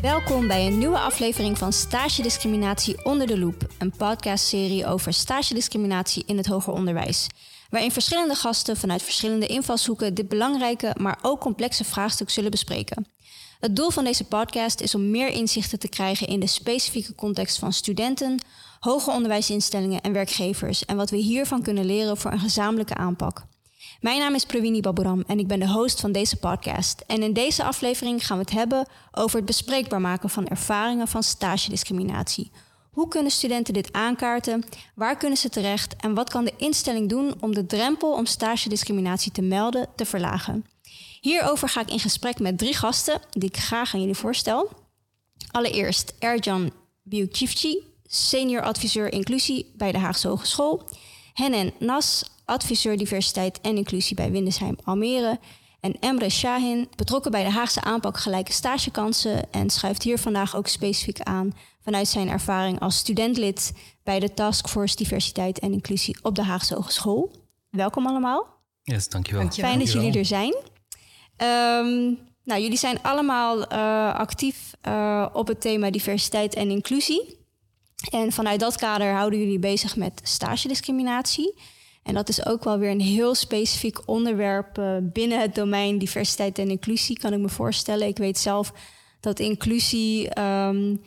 [0.00, 5.54] Welkom bij een nieuwe aflevering van Stage Discriminatie onder de loep, een podcastserie over stage
[5.54, 7.26] discriminatie in het hoger onderwijs,
[7.70, 13.06] waarin verschillende gasten vanuit verschillende invalshoeken dit belangrijke, maar ook complexe vraagstuk zullen bespreken.
[13.60, 17.58] Het doel van deze podcast is om meer inzichten te krijgen in de specifieke context
[17.58, 18.38] van studenten,
[18.80, 23.46] hoger onderwijsinstellingen en werkgevers en wat we hiervan kunnen leren voor een gezamenlijke aanpak.
[24.00, 27.04] Mijn naam is Pravini Baburam en ik ben de host van deze podcast.
[27.06, 31.22] En in deze aflevering gaan we het hebben over het bespreekbaar maken van ervaringen van
[31.22, 32.50] stagediscriminatie.
[32.90, 34.64] Hoe kunnen studenten dit aankaarten?
[34.94, 35.96] Waar kunnen ze terecht?
[35.96, 40.64] En wat kan de instelling doen om de drempel om stagediscriminatie te melden te verlagen?
[41.20, 44.70] Hierover ga ik in gesprek met drie gasten die ik graag aan jullie voorstel.
[45.50, 46.72] Allereerst Erjan
[47.02, 50.88] Biuchifci, senior adviseur inclusie bij de Haagse Hogeschool.
[51.32, 55.38] Hennen Nas, adviseur diversiteit en inclusie bij Windesheim Almere.
[55.80, 60.66] En Emre Shahin, betrokken bij de Haagse aanpak gelijke stagekansen en schuift hier vandaag ook
[60.66, 66.42] specifiek aan vanuit zijn ervaring als studentlid bij de Taskforce Diversiteit en Inclusie op de
[66.42, 67.30] Haagse Hogeschool.
[67.70, 68.46] Welkom allemaal.
[68.82, 69.40] Yes, dankjewel.
[69.40, 69.70] dankjewel.
[69.70, 70.54] Fijn dat jullie er zijn.
[71.36, 77.37] Um, nou, jullie zijn allemaal uh, actief uh, op het thema diversiteit en inclusie.
[78.10, 81.54] En vanuit dat kader houden jullie bezig met stagediscriminatie.
[82.02, 86.58] En dat is ook wel weer een heel specifiek onderwerp uh, binnen het domein diversiteit
[86.58, 88.06] en inclusie, kan ik me voorstellen.
[88.06, 88.72] Ik weet zelf
[89.20, 91.00] dat inclusie, um,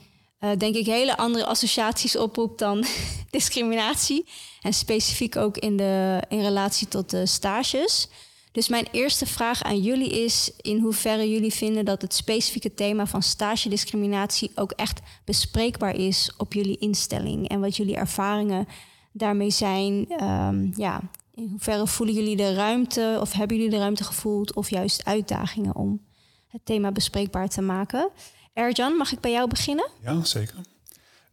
[0.57, 2.85] denk ik, hele andere associaties oproept dan
[3.29, 4.25] discriminatie.
[4.61, 8.07] En specifiek ook in, de, in relatie tot de stages.
[8.51, 13.05] Dus mijn eerste vraag aan jullie is in hoeverre jullie vinden dat het specifieke thema
[13.05, 18.67] van stagediscriminatie ook echt bespreekbaar is op jullie instelling en wat jullie ervaringen
[19.11, 20.23] daarmee zijn.
[20.23, 21.01] Um, ja,
[21.33, 25.75] in hoeverre voelen jullie de ruimte of hebben jullie de ruimte gevoeld of juist uitdagingen
[25.75, 26.01] om
[26.47, 28.09] het thema bespreekbaar te maken?
[28.53, 29.89] Erjan, mag ik bij jou beginnen?
[30.03, 30.55] Ja, zeker.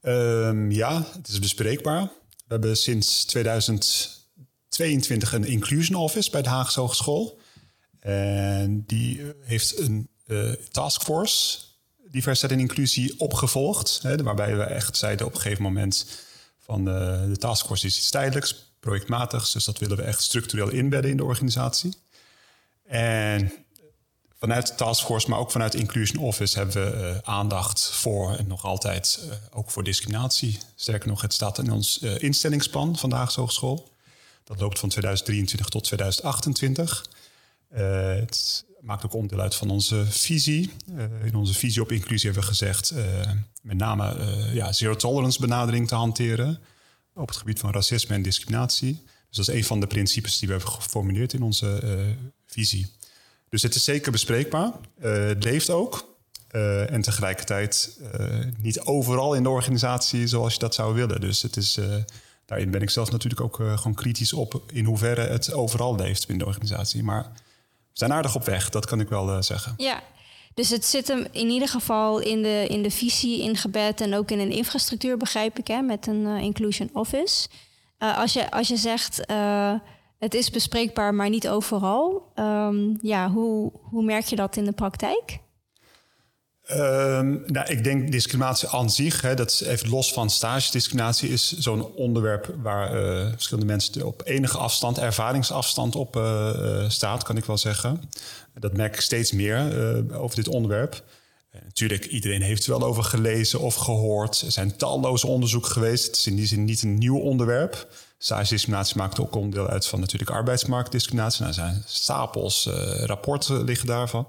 [0.02, 2.02] Um, ja, het is bespreekbaar.
[2.28, 4.17] We hebben sinds 2000
[4.68, 7.40] 22 een Inclusion Office bij de Haagse Hogeschool.
[8.00, 11.58] En die heeft een uh, taskforce,
[12.10, 13.98] diversiteit en inclusie, opgevolgd.
[14.02, 16.06] Hè, waarbij we echt zeiden op een gegeven moment
[16.58, 19.52] van de, de taskforce is iets tijdelijks, projectmatigs.
[19.52, 21.94] Dus dat willen we echt structureel inbedden in de organisatie.
[22.84, 23.52] En
[24.38, 29.20] vanuit de taskforce, maar ook vanuit Inclusion Office hebben we aandacht voor en nog altijd
[29.50, 30.58] ook voor discriminatie.
[30.74, 33.96] Sterker nog, het staat in ons uh, instellingsplan van de Haagse Hogeschool.
[34.48, 37.06] Dat loopt van 2023 tot 2028.
[37.72, 40.72] Uh, eh, het maakt ook onderdeel uit van onze visie.
[40.90, 43.30] Uh, in onze visie op inclusie hebben we gezegd uh,
[43.62, 44.16] met name
[44.52, 46.60] ja, zero tolerance benadering te hanteren
[47.14, 49.02] op het gebied van racisme en discriminatie.
[49.28, 51.80] Dus dat is een van de principes die we hebben geformuleerd in onze
[52.46, 52.86] visie.
[53.48, 54.72] Dus het is zeker bespreekbaar.
[55.00, 56.16] het leeft ook.
[56.88, 57.98] en tegelijkertijd
[58.58, 61.20] niet overal in de organisatie zoals je dat zou willen.
[61.20, 61.78] Dus het is
[62.48, 66.26] daarin ben ik zelf natuurlijk ook uh, gewoon kritisch op in hoeverre het overal leeft
[66.26, 67.02] binnen de organisatie.
[67.02, 67.22] Maar
[67.62, 69.74] we zijn aardig op weg, dat kan ik wel uh, zeggen.
[69.76, 70.02] Ja,
[70.54, 74.30] dus het zit hem in ieder geval in de, in de visie ingebed en ook
[74.30, 77.48] in een infrastructuur, begrijp ik, hè, met een uh, Inclusion Office.
[77.98, 79.20] als, je, als je zegt
[80.18, 84.72] het is bespreekbaar, maar niet overal, um, ja, hoe, hoe merk je dat in de
[84.72, 85.38] praktijk?
[86.72, 91.58] Um, nou, ik denk discriminatie aan zich, hè, dat is even los van stagediscriminatie, is
[91.58, 97.44] zo'n onderwerp waar uh, verschillende mensen op enige afstand, ervaringsafstand op uh, staat, kan ik
[97.44, 98.02] wel zeggen.
[98.54, 99.72] Dat merk ik steeds meer
[100.12, 101.02] over dit onderwerp.
[101.64, 104.40] natuurlijk, iedereen heeft er wel over gelezen of gehoord.
[104.40, 106.06] Er zijn talloze onderzoeken geweest.
[106.06, 107.88] Het is in die zin niet een nieuw onderwerp.
[108.18, 111.42] Stagediscriminatie maakt ook onderdeel uit van natuurlijk arbeidsmarktdiscriminatie.
[111.42, 112.68] Nou, er zijn stapels
[113.04, 114.28] rapporten liggen daarvan.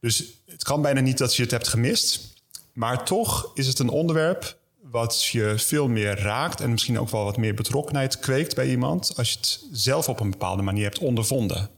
[0.00, 2.34] Dus het kan bijna niet dat je het hebt gemist.
[2.72, 4.56] Maar toch is het een onderwerp
[4.90, 9.12] wat je veel meer raakt en misschien ook wel wat meer betrokkenheid kweekt bij iemand
[9.16, 11.70] als je het zelf op een bepaalde manier hebt ondervonden.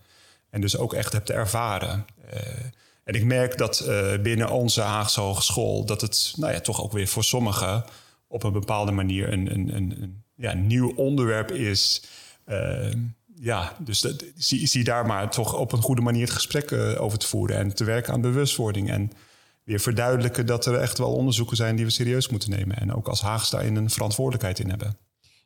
[0.50, 2.06] En dus ook echt hebt ervaren.
[2.35, 2.41] Uh,
[3.05, 6.93] en ik merk dat uh, binnen onze Haagse Hogeschool dat het nou ja, toch ook
[6.93, 7.85] weer voor sommigen
[8.26, 12.03] op een bepaalde manier een, een, een, ja, nieuw onderwerp is.
[12.47, 12.93] Uh,
[13.40, 17.19] ja, dus dat, zie, daar maar toch op een goede manier het gesprek uh, over
[17.19, 18.90] te voeren en te werken aan bewustwording.
[18.90, 19.12] En
[19.64, 22.76] weer verduidelijken dat er echt wel onderzoeken zijn die we serieus moeten nemen.
[22.76, 24.96] En ook als Haags daarin een verantwoordelijkheid in hebben.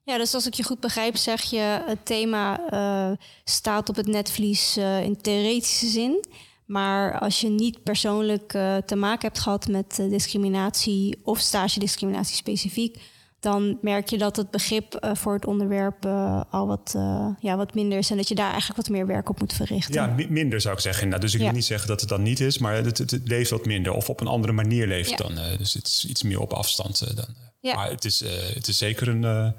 [0.04, 4.06] Ja, dus als ik je goed begrijp, zeg je het thema uh, staat op het
[4.06, 6.24] netvlies uh, in theoretische zin.
[6.66, 8.50] Maar als je niet persoonlijk
[8.86, 12.98] te maken hebt gehad met discriminatie of stage discriminatie specifiek,
[13.42, 17.56] dan merk je dat het begrip eh, voor het onderwerp eh, al wat, uh, ja,
[17.56, 18.10] wat minder is.
[18.10, 19.94] En dat je daar eigenlijk wat meer werk op moet verrichten.
[19.94, 21.08] Ja, minder zou ik zeggen.
[21.08, 23.50] Nou, dus ik wil niet zeggen dat het dan niet is, maar het, het, leeft
[23.50, 23.92] wat minder.
[23.92, 25.34] Of op een andere manier leeft dan.
[25.58, 27.26] dus het is iets meer op afstand dan.
[27.60, 27.74] Ja.
[27.74, 28.24] Maar het is,
[28.54, 29.54] het is zeker een,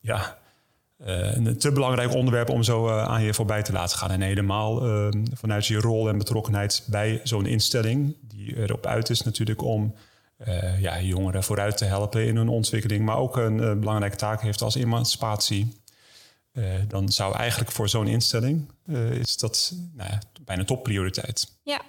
[0.00, 0.38] ja,
[0.98, 4.10] een te belangrijk onderwerp om zo aan je voorbij te laten gaan.
[4.10, 4.82] En helemaal
[5.32, 9.94] vanuit je rol en betrokkenheid bij zo'n instelling, die erop uit is natuurlijk om
[10.38, 14.42] uh, ja, jongeren vooruit te helpen in hun ontwikkeling, maar ook een uh, belangrijke taak
[14.42, 15.82] heeft als emancipatie.
[16.52, 18.70] Uh, dan zou eigenlijk voor zo'n instelling
[19.10, 21.56] is dat nou ja, bijna topprioriteit.
[21.62, 21.80] Ja,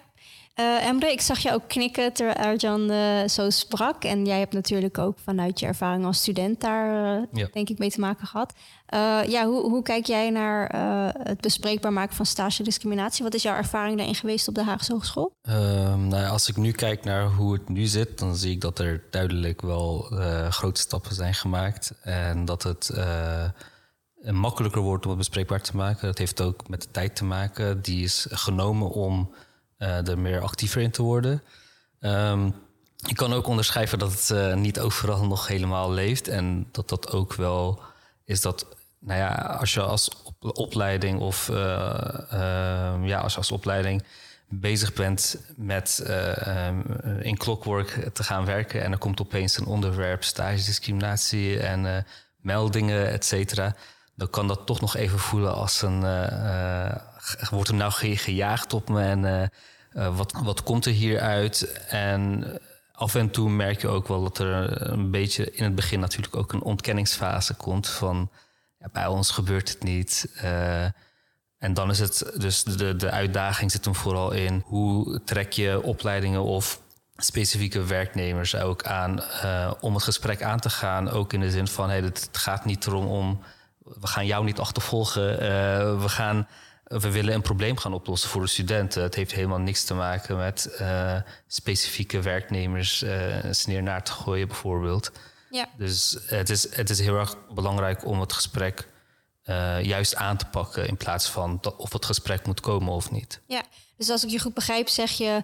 [0.59, 4.03] uh, Emre, ik zag je ook knikken terwijl Arjan uh, zo sprak.
[4.03, 7.89] En jij hebt natuurlijk ook vanuit je ervaring als student daar, uh, denk ik, mee
[7.89, 8.53] te maken gehad.
[9.27, 10.75] ja, hoe, hoe, kijk jij naar
[11.23, 13.23] het bespreekbaar maken van stage discriminatie?
[13.23, 15.35] Wat is jouw ervaring daarin geweest op de Haagse Hogeschool?
[15.49, 18.79] Um, nou, als ik nu kijk naar hoe het nu zit, dan zie ik dat
[18.79, 20.07] er duidelijk wel
[20.49, 21.93] grote stappen zijn gemaakt.
[22.01, 22.91] En dat het
[24.31, 26.07] makkelijker wordt om het bespreekbaar te maken.
[26.07, 27.81] Dat heeft ook met de tijd te maken.
[27.81, 29.29] Die is genomen om
[29.85, 31.41] er meer actiever in te worden.
[33.07, 36.27] Ik kan ook onderschrijven dat het uh, niet overal nog helemaal leeft.
[36.27, 37.81] En dat dat ook wel
[38.25, 38.65] is dat,
[38.99, 40.09] nou ja, als je als
[40.39, 41.57] opleiding of uh,
[42.33, 44.03] uh, ja, als je als opleiding
[44.49, 46.83] bezig bent met um,
[47.21, 52.05] in clockwork te gaan werken en er komt opeens een onderwerp stage discriminatie en
[52.37, 53.75] meldingen, et cetera,
[54.15, 55.99] dan kan dat toch nog even voelen als een
[57.49, 59.51] wordt er nou gejaagd op me en
[59.95, 61.81] uh, wat, wat komt er hieruit?
[61.87, 62.45] En
[62.91, 66.35] af en toe merk je ook wel dat er een beetje in het begin natuurlijk
[66.35, 68.29] ook een ontkenningsfase komt van
[68.79, 70.29] ja, bij ons gebeurt het niet.
[70.43, 70.83] Uh,
[71.57, 75.81] en dan is het dus de, de uitdaging zit hem vooral in hoe trek je
[75.83, 76.81] opleidingen of
[77.17, 81.09] specifieke werknemers ook aan uh, om het gesprek aan te gaan.
[81.09, 83.41] Ook in de zin van hey, het gaat niet erom om
[83.83, 85.37] we gaan jou niet achtervolgen.
[86.01, 86.47] We gaan
[86.85, 89.03] we willen een probleem gaan oplossen voor de studenten.
[89.03, 91.15] Het heeft helemaal niks te maken met uh,
[91.47, 95.11] specifieke werknemers uh, sneer naar te gooien, bijvoorbeeld.
[95.49, 95.69] Ja.
[95.77, 98.87] Dus het is, het is heel erg belangrijk om het gesprek
[99.45, 103.41] uh, juist aan te pakken in plaats van of het gesprek moet komen of niet.
[103.47, 103.63] Ja,
[103.97, 105.43] dus als ik je goed begrijp, zeg je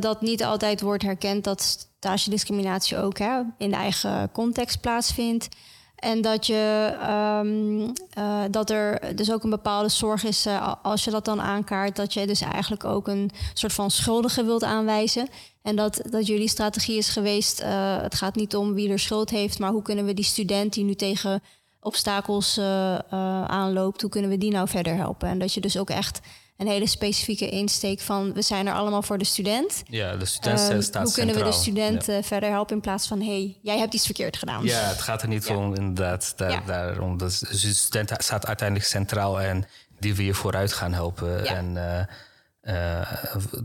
[0.00, 5.48] dat niet altijd wordt herkend dat stage discriminatie ook hè, in de eigen context plaatsvindt.
[6.04, 6.94] En dat, je,
[7.42, 11.40] um, uh, dat er dus ook een bepaalde zorg is uh, als je dat dan
[11.40, 15.28] aankaart, dat je dus eigenlijk ook een soort van schuldige wilt aanwijzen.
[15.62, 19.30] En dat, dat jullie strategie is geweest, uh, het gaat niet om wie er schuld
[19.30, 21.42] heeft, maar hoe kunnen we die student die nu tegen
[21.80, 22.58] obstakels
[23.46, 25.28] aanloopt, hoe kunnen we die nou verder helpen?
[25.28, 26.20] En dat je dus ook echt
[26.56, 29.82] een hele specifieke insteek van we zijn er allemaal voor de student.
[29.88, 32.22] Ja, de student uh, staat Hoe kunnen we de student ja.
[32.22, 34.64] verder helpen in plaats van hey, jij hebt iets verkeerd gedaan.
[34.64, 35.56] Ja, het gaat er niet ja.
[35.56, 36.62] om inderdaad daar, ja.
[36.66, 37.18] daarom.
[37.18, 39.66] Dus de student staat uiteindelijk centraal en
[39.98, 41.46] die wil je vooruit gaan helpen.
[41.46, 41.66] En
[42.64, 43.10] uh,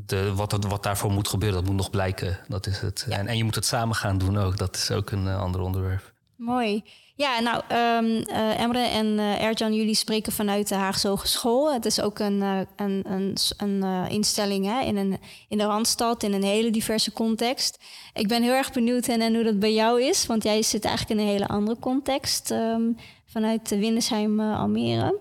[0.06, 2.40] de, wat, wat daarvoor moet gebeuren, dat moet nog blijken.
[2.48, 3.06] Dat is het.
[3.10, 4.58] En, en je moet het samen gaan doen ook.
[4.58, 6.14] Dat is ook een ander onderwerp.
[6.36, 6.84] Mooi.
[7.20, 11.74] Ja, nou, um, uh, Emre en uh, Erjan, jullie spreken vanuit de Haagse Hogeschool.
[11.74, 15.18] Het is ook een, uh, een, een, een instelling hè, in, een,
[15.48, 17.80] in de Randstad, in een hele diverse context.
[18.14, 21.20] Ik ben heel erg benieuwd en, hoe dat bij jou is, want jij zit eigenlijk
[21.20, 25.20] in een hele andere context um, vanuit Windesheim, Almere.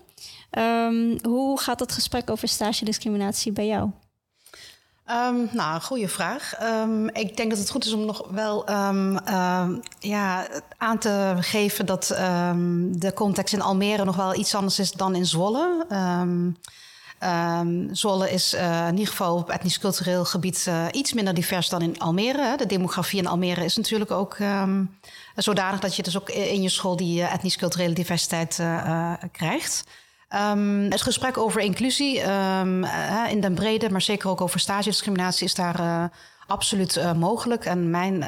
[0.57, 3.89] Um, hoe gaat dat gesprek over stage discriminatie bij jou?
[5.11, 6.53] Um, nou, goede vraag.
[6.63, 9.19] Um, ik denk dat het goed is om nog wel um,
[9.99, 10.47] ja,
[10.77, 12.07] aan te geven dat
[12.91, 15.85] de context in Almere nog wel iets anders is dan in Zwolle.
[17.91, 21.99] Zwolle is uh, in ieder geval op etnisch-cultureel gebied uh, iets minder divers dan in
[21.99, 22.57] Almere.
[22.57, 24.37] De demografie in Almere is natuurlijk ook
[25.35, 28.61] zodanig dat je dus ook in je school die uh, etnisch-culturele diversiteit
[29.31, 29.83] krijgt.
[30.35, 32.83] Um, het gesprek over inclusie um,
[33.29, 36.03] in den brede, maar zeker ook over stagediscriminatie, is daar uh,
[36.47, 37.65] absoluut uh, mogelijk.
[37.65, 38.23] En mijn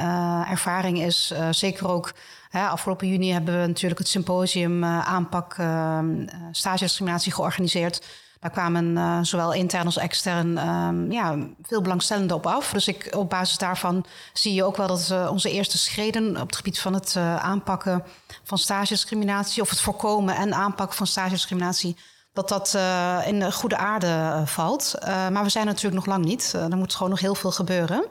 [0.50, 2.13] ervaring is zeker ook.
[2.51, 8.01] afgelopen juni hebben we natuurlijk het symposium aanpak ehm, stagediscriminatie georganiseerd.
[8.41, 12.71] Daar kwamen uh, zowel intern als extern um, ja, veel belangstellenden op af.
[12.71, 16.48] Dus ik, op basis daarvan zie je ook wel dat uh, onze eerste schreden op
[16.48, 18.03] het gebied van het uh, aanpakken
[18.43, 21.98] van stagediscriminatie, of het voorkomen en aanpakken van stagediscriminatie,
[22.33, 22.77] dat dat
[23.25, 24.95] in goede aarde valt.
[25.05, 26.53] maar we zijn natuurlijk nog lang niet.
[26.53, 28.05] er moet gewoon nog heel veel gebeuren.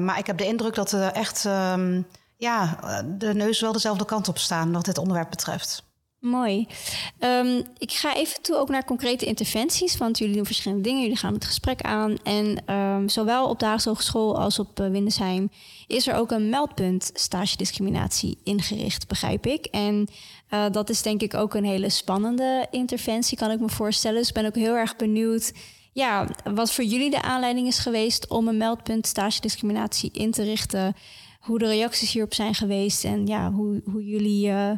[0.00, 2.06] maar ik heb de indruk dat er echt um,
[2.36, 5.89] ja, de neus wel dezelfde kant op staan wat dit onderwerp betreft.
[6.20, 6.66] Mooi.
[7.20, 11.02] Um, ik ga even toe ook naar concrete interventies, want jullie doen verschillende dingen.
[11.02, 12.16] Jullie gaan het gesprek aan.
[12.22, 15.50] En um, zowel op de Haagse Hogeschool als op uh, Windesheim
[15.86, 19.66] is er ook een meldpunt stage discriminatie ingericht, begrijp ik.
[19.66, 20.08] En
[20.50, 24.18] uh, dat is denk ik ook een hele spannende interventie, kan ik me voorstellen.
[24.18, 25.52] Dus ik ben ook heel erg benieuwd
[25.92, 30.42] ja, wat voor jullie de aanleiding is geweest om een meldpunt stage discriminatie in te
[30.42, 30.94] richten.
[31.40, 34.70] Hoe de reacties hierop zijn geweest en ja, hoe, hoe jullie uh,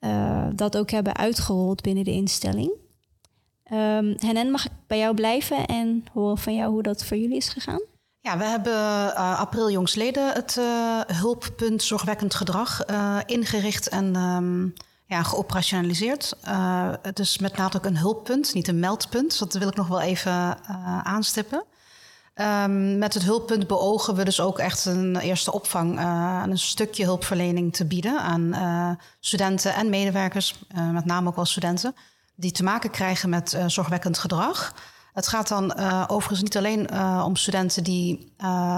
[0.00, 2.70] uh, dat ook hebben uitgerold binnen de instelling.
[3.72, 7.36] Um, Henen, mag ik bij jou blijven en horen van jou hoe dat voor jullie
[7.36, 7.82] is gegaan?
[8.20, 12.84] Ja, we hebben uh, april jongsleden het uh, hulppunt zorgwekkend gedrag
[13.26, 14.72] ingericht en um,
[15.06, 16.36] ja, geoperationaliseerd.
[17.02, 19.38] het is met nadruk een hulppunt, niet een meldpunt.
[19.38, 20.64] Dat wil ik nog wel even
[21.04, 21.64] aanstippen.
[22.40, 27.04] Um, met het hulppunt beogen we dus ook echt een eerste opvang, uh, een stukje
[27.04, 28.90] hulpverlening te bieden aan uh,
[29.20, 31.94] studenten en medewerkers, uh, met name ook wel studenten,
[32.34, 34.74] die te maken krijgen met zorgwekkend gedrag.
[35.12, 35.78] Het gaat dan
[36.08, 38.34] overigens niet alleen om studenten die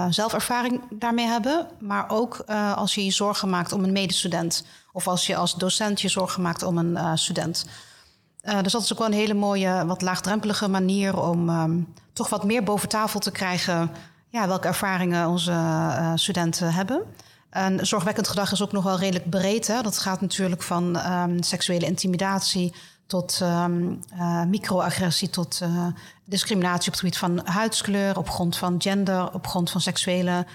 [0.09, 2.39] zelf ervaring daarmee hebben, maar ook
[2.75, 6.41] als je je zorgen maakt om een medestudent of als je als docent je zorgen
[6.41, 7.65] maakt om een student.
[8.61, 12.43] Dus dat is ook wel een hele mooie, wat laagdrempelige manier om um, toch wat
[12.43, 13.91] meer boven tafel te krijgen.
[14.27, 17.03] Ja, welke ervaringen onze uh, studenten hebben.
[17.49, 19.67] En zorgwekkend gedrag is ook nog wel redelijk breed.
[19.67, 19.81] Hè?
[19.81, 22.73] Dat gaat natuurlijk van um, seksuele intimidatie
[23.07, 23.99] tot um,
[24.47, 25.61] microagressie, tot
[26.25, 30.45] discriminatie op het gebied van huidskleur, op grond van gender, op grond van seksuele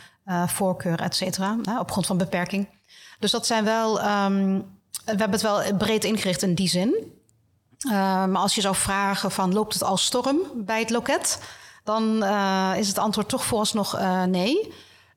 [0.47, 1.57] voorkeur, et cetera.
[1.79, 2.69] op grond van beperking.
[3.19, 3.95] Dus dat zijn wel.
[3.95, 4.63] we
[5.05, 7.16] hebben het wel breed ingericht in die zin.
[7.87, 7.93] Uh,
[8.25, 11.41] maar als je zou vragen van loopt het al storm bij het loket,
[11.85, 14.75] dan uh, is het antwoord toch vooralsnog uh, nee.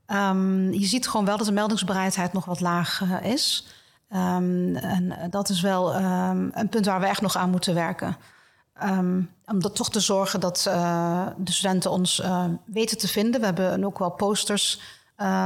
[0.08, 3.68] Um, je ziet gewoon wel dat de meldingsbereidheid nog wat laag is.
[4.12, 8.18] Um, en dat is wel um, een punt waar we echt nog aan moeten werken.
[9.46, 10.62] om dat toch te zorgen dat
[11.38, 12.22] de studenten ons
[12.66, 13.40] weten te vinden.
[13.40, 14.82] We hebben ook wel posters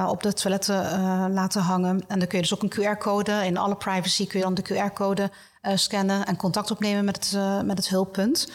[0.08, 2.04] op de toiletten laten hangen.
[2.08, 3.32] En dan kun je dus ook een QR-code.
[3.46, 5.32] In alle privacy kun je dan de QR-code
[5.76, 8.48] scannen en contact opnemen met het, uh, met het hulppunt.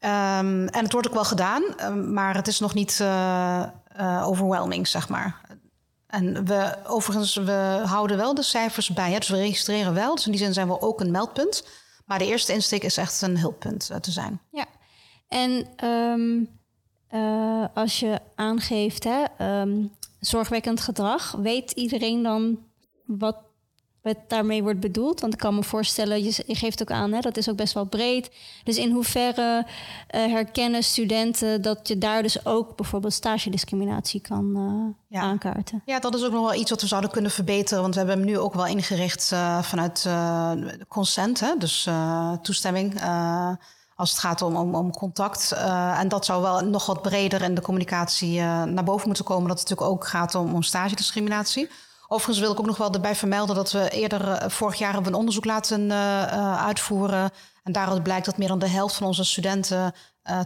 [0.00, 3.66] Um, en het wordt ook wel gedaan, um, maar het is nog niet uh,
[4.22, 5.40] overwhelming, zeg maar.
[6.06, 9.12] En we, overigens, we houden wel de cijfers bij.
[9.12, 9.18] Hè?
[9.18, 10.14] Dus we registreren wel.
[10.14, 11.68] Dus in die zin zijn we ook een meldpunt.
[12.06, 14.40] Maar de eerste insteek is echt een hulppunt te zijn.
[14.50, 14.66] Ja,
[15.28, 16.48] en um,
[17.74, 19.24] als je aangeeft hè,
[20.20, 22.58] zorgwekkend gedrag, weet iedereen dan
[23.04, 23.36] wat
[24.04, 25.20] wat daarmee wordt bedoeld.
[25.20, 27.72] Want ik kan me voorstellen, je, je geeft ook aan, hè, dat is ook best
[27.72, 28.30] wel breed.
[28.64, 35.18] Dus in hoeverre uh, herkennen studenten dat je daar dus ook bijvoorbeeld stagediscriminatie kan uh,
[35.18, 35.20] ja.
[35.20, 35.82] aankaarten?
[35.84, 37.82] Ja, dat is ook nog wel iets wat we zouden kunnen verbeteren.
[37.82, 40.08] Want we hebben hem nu ook wel ingericht uh, vanuit
[40.88, 41.88] consent, hè, dus
[42.42, 43.00] toestemming.
[43.96, 45.52] als het gaat om, om, om contact.
[45.98, 49.48] en dat zou wel nog wat breder in de communicatie naar boven moeten komen.
[49.48, 51.68] Dat het natuurlijk ook gaat om, om stagediscriminatie.
[52.08, 55.12] Overigens wil ik ook nog wel erbij vermelden dat we eerder uh, vorig jaar hebben
[55.12, 57.30] een onderzoek laten uh, uitvoeren.
[57.62, 59.94] En daaruit blijkt dat meer dan de helft van onze studenten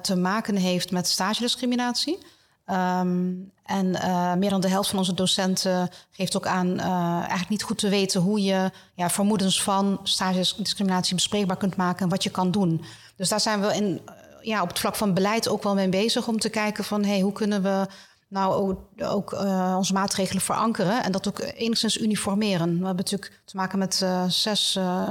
[0.02, 2.18] te maken heeft met stagediscriminatie.
[2.66, 3.90] Um, en
[4.38, 6.80] meer dan de helft van onze docenten geeft ook aan
[7.18, 12.08] eigenlijk niet goed te weten hoe je ja, vermoedens van stagediscriminatie bespreekbaar kunt maken en
[12.08, 12.84] wat je kan doen.
[13.16, 14.00] Dus daar zijn we in,
[14.40, 17.20] ja, op het vlak van beleid ook wel mee bezig om te kijken van hey,
[17.20, 17.86] hoe kunnen we
[18.28, 22.68] nou ook, uh, onze maatregelen verankeren en dat ook enigszins uniformeren.
[22.68, 25.10] We hebben natuurlijk te maken met uh, zes uh,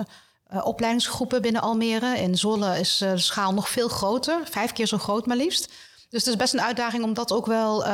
[0.63, 2.19] opleidingsgroepen binnen Almere.
[2.19, 5.73] In Zwolle is de schaal nog veel groter, vijf keer zo groot maar liefst.
[6.09, 7.85] Dus het is best een uitdaging om dat ook wel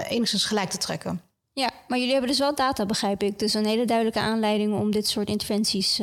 [0.00, 1.20] enigszins gelijk te trekken.
[1.52, 3.38] Ja, maar jullie hebben dus wel data, begrijp ik.
[3.38, 6.00] Dus een hele duidelijke aanleiding om dit soort interventies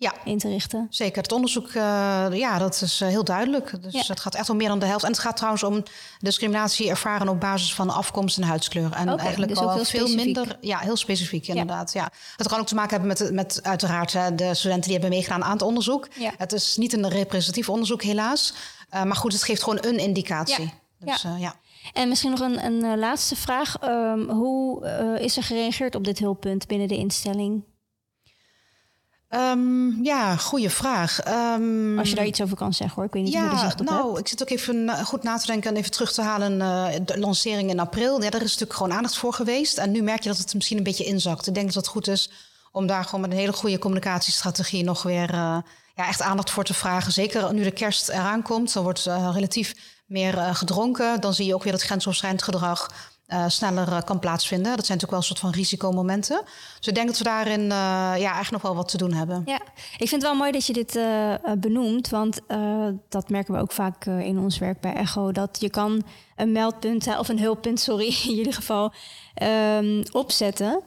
[0.00, 0.86] ja, in te richten.
[0.90, 1.22] Zeker.
[1.22, 3.82] Het onderzoek, uh, ja, dat is uh, heel duidelijk.
[3.82, 4.02] Dus ja.
[4.06, 5.04] het gaat echt om meer dan de helft.
[5.04, 5.82] En het gaat trouwens om
[6.18, 8.92] discriminatie ervaren op basis van afkomst en huidskleur.
[8.92, 10.56] En okay, eigenlijk dus al veel minder.
[10.60, 11.92] Ja, heel specifiek inderdaad.
[11.92, 12.10] Ja.
[12.36, 15.52] Het kan ook te maken hebben met, met uiteraard de studenten die hebben meegedaan aan
[15.52, 16.08] het onderzoek.
[16.18, 16.32] Ja.
[16.36, 18.54] Het is niet een representatief onderzoek, helaas.
[18.94, 20.72] Uh, maar goed, het geeft gewoon een indicatie.
[20.98, 21.12] Ja.
[21.12, 21.54] Dus, ja.
[21.92, 23.76] En misschien nog een, een laatste vraag.
[23.82, 24.86] Um, hoe
[25.20, 27.62] is er gereageerd op dit hulppunt binnen de instelling?
[29.30, 31.20] Um, ja, goede vraag.
[31.28, 33.04] Um, Als je daar iets over kan zeggen hoor.
[33.04, 34.18] Ik weet niet ja, hoe je zicht op nou, hebt.
[34.18, 36.52] ik zit ook even goed na te denken en even terug te halen.
[36.60, 38.22] Uh, de lancering in april.
[38.22, 39.78] Ja, daar is natuurlijk gewoon aandacht voor geweest.
[39.78, 41.46] En nu merk je dat het misschien een beetje inzakt.
[41.46, 42.30] Ik denk dat het goed is
[42.72, 45.58] om daar gewoon met een hele goede communicatiestrategie nog weer uh,
[45.94, 47.12] ja, echt aandacht voor te vragen.
[47.12, 48.72] Zeker nu de kerst eraan komt.
[48.72, 49.74] Dan wordt uh, relatief
[50.06, 51.20] meer gedronken.
[51.20, 52.90] Dan zie je ook weer dat grensoverschrijdend gedrag
[53.46, 54.76] sneller kan plaatsvinden.
[54.76, 56.42] Dat zijn natuurlijk wel een soort van risicomomenten.
[56.78, 57.62] Dus ik denk dat we daarin
[58.20, 59.42] ja, echt nog wel wat te doen hebben.
[59.46, 59.60] Ja,
[59.98, 61.00] ik vind het wel mooi dat je dit
[61.60, 62.08] benoemt.
[62.08, 62.40] Want
[63.08, 65.32] dat merken we ook vaak in ons werk bij Echo.
[65.32, 66.02] Dat je kan
[66.36, 68.92] een meldpunt, of een hulppunt, sorry, in ieder geval,
[69.42, 70.82] um, opzetten.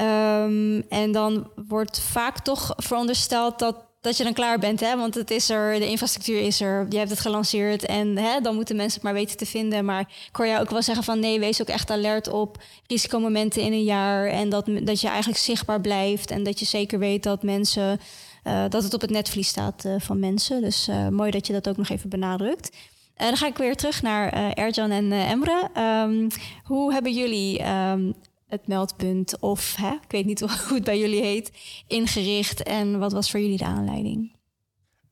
[0.00, 4.80] Um, en dan wordt vaak toch verondersteld dat, dat je dan klaar bent.
[4.80, 4.96] Hè?
[4.96, 8.54] Want het is er, de infrastructuur is er, je hebt het gelanceerd en hè, dan
[8.54, 9.84] moeten mensen het maar weten te vinden.
[9.84, 13.62] Maar ik hoor jou ook wel zeggen van nee, wees ook echt alert op risicomomenten
[13.62, 14.26] in een jaar.
[14.26, 18.00] En dat, dat je eigenlijk zichtbaar blijft en dat je zeker weet dat mensen.
[18.44, 20.60] Uh, dat het op het netvlies staat uh, van mensen.
[20.60, 22.76] Dus uh, mooi dat je dat ook nog even benadrukt.
[23.16, 25.70] dan ga ik weer terug naar Erjan en Emre.
[25.78, 26.28] Um,
[26.64, 28.14] hoe hebben jullie um,
[28.54, 31.52] het meldpunt of, hè, ik weet niet hoe het bij jullie heet,
[31.86, 32.62] ingericht?
[32.62, 34.32] En wat was voor jullie de aanleiding?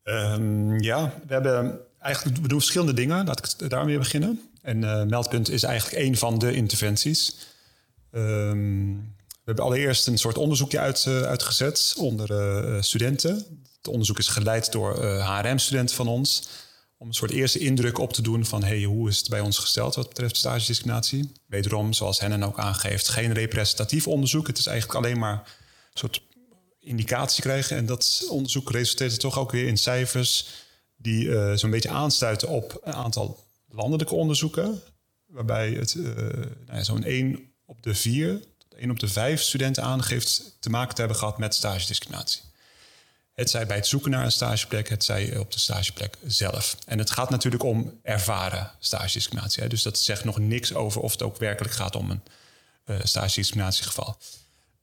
[0.05, 3.27] Um, ja, we hebben eigenlijk we doen verschillende dingen.
[3.27, 4.41] Laat ik daarmee beginnen.
[4.63, 7.37] En uh, meldpunt is eigenlijk een van de interventies.
[8.13, 13.35] Um, we hebben allereerst een soort onderzoekje uit, uh, uitgezet onder uh, studenten.
[13.77, 16.49] Het onderzoek is geleid door HRM-studenten van ons
[17.03, 19.59] om een soort eerste indruk op te doen van hey, hoe is het bij ons
[19.59, 21.33] gesteld wat betreft stagediscriminatie.
[21.47, 24.47] Wederom, zoals Hennen ook aangeeft, geen representatief onderzoek.
[24.47, 26.23] Het is eigenlijk alleen maar een soort
[26.81, 27.77] indicatie krijgen.
[27.77, 30.47] En dat onderzoek resulteert toch ook weer in cijfers
[30.97, 34.83] die uh, zo'n beetje aansluiten op een aantal landelijke onderzoeken.
[35.27, 39.41] Waarbij het uh, nou ja, zo'n 1 op de 4 tot 1 op de 5
[39.41, 42.43] studenten aangeeft te maken te hebben gehad met stagediscriminatie.
[43.43, 46.77] Het zij bij het zoeken naar een stageplek, het zij op de stageplek zelf.
[46.87, 49.69] En het gaat natuurlijk om ervaren stagediscriminatie.
[49.69, 52.23] Dus dat zegt nog niks over of het ook werkelijk gaat om een
[52.87, 54.17] uh, stagediscriminatiegeval.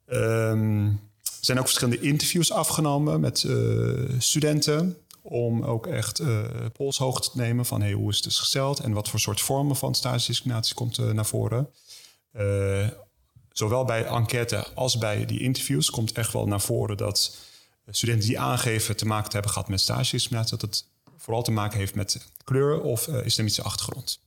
[0.07, 0.87] Um,
[1.23, 4.97] er zijn ook verschillende interviews afgenomen met uh, studenten.
[5.21, 8.93] Om ook echt uh, polshoogte te nemen van hey, hoe is het dus gesteld en
[8.93, 11.69] wat voor soort vormen van stagediscriminatie komt naar voren.
[13.51, 17.47] zowel bij enquête als bij die interviews komt echt wel naar voren dat
[17.91, 20.86] studenten die aangeven te maken te hebben gehad met stagediscriminatie, dat het
[21.17, 24.19] vooral te maken heeft met kleur of uh, islamitische achtergrond.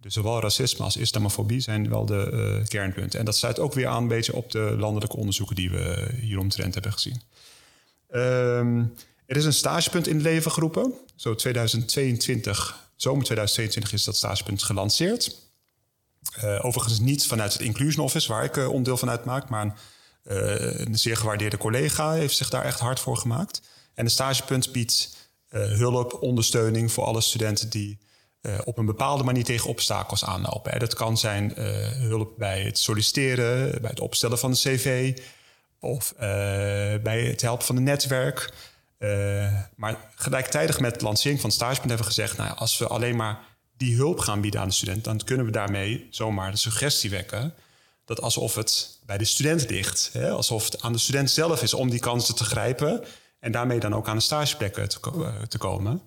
[0.00, 3.18] Dus zowel racisme als islamofobie zijn wel de uh, kernpunten.
[3.18, 6.74] En dat sluit ook weer aan een beetje op de landelijke onderzoeken die we hieromtrent
[6.74, 7.22] hebben gezien.
[8.14, 8.94] Um,
[9.26, 10.94] er is een stagepunt in het leven geroepen.
[11.16, 15.42] Zo 2022, zomer 2022 is dat stagepunt gelanceerd.
[16.60, 19.78] Overigens niet vanuit het Inclusion Office, waar ik onderdeel van uitmaak, maar
[20.24, 23.62] een zeer gewaardeerde collega heeft zich daar echt hard voor gemaakt.
[23.94, 25.16] En de stagepunt biedt
[25.50, 27.98] uh, hulp, ondersteuning voor alle studenten die
[28.42, 30.78] uh, op een bepaalde manier tegen obstakels aanlopen.
[30.78, 31.52] Dat kan zijn
[31.98, 35.18] hulp bij het solliciteren, bij het opstellen van een cv
[35.78, 36.14] of
[37.02, 38.52] bij het helpen van een netwerk.
[39.76, 43.16] maar gelijktijdig met het lancering van het stagepunt hebben we gezegd: nou, als we alleen
[43.16, 43.38] maar
[43.76, 47.54] die hulp gaan bieden aan de student, dan kunnen we daarmee zomaar de suggestie wekken
[48.04, 50.10] dat alsof het bij de student ligt.
[50.12, 50.30] Hè?
[50.30, 53.04] Alsof het aan de student zelf is om die kansen te grijpen
[53.40, 54.98] en daarmee dan ook aan de stageplekken te,
[55.48, 56.02] te komen.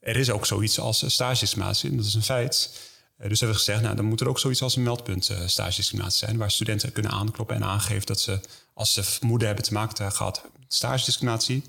[0.00, 2.80] Er is ook zoiets als stagediscriminatie, dat is een feit.
[3.20, 5.46] Uh, dus hebben we gezegd, nou, dan moet er ook zoiets als een meldpunt uh,
[5.46, 8.40] stagediscriminatie zijn, waar studenten kunnen aankloppen en aangeven dat ze,
[8.74, 11.62] als ze vermoeden hebben te maken gehad met stagediscriminatie,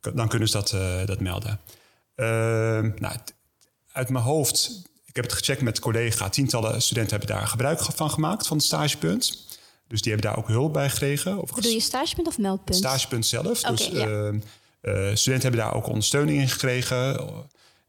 [0.00, 0.70] dan kunnen ze dat,
[1.06, 1.60] dat melden.
[2.14, 3.16] Ehm, nou,
[3.92, 6.28] uit mijn hoofd ik heb het gecheckt met collega.
[6.28, 9.46] Tientallen studenten hebben daar gebruik van gemaakt, van het stagepunt.
[9.86, 11.30] Dus die hebben daar ook hulp bij gekregen.
[11.30, 12.78] Overigens, Bedoel je stagepunt of meldpunt?
[12.78, 13.60] Stagepunt zelf.
[13.60, 14.06] dus ja.
[14.06, 17.28] uh, uh, studenten hebben daar ook ondersteuning in gekregen.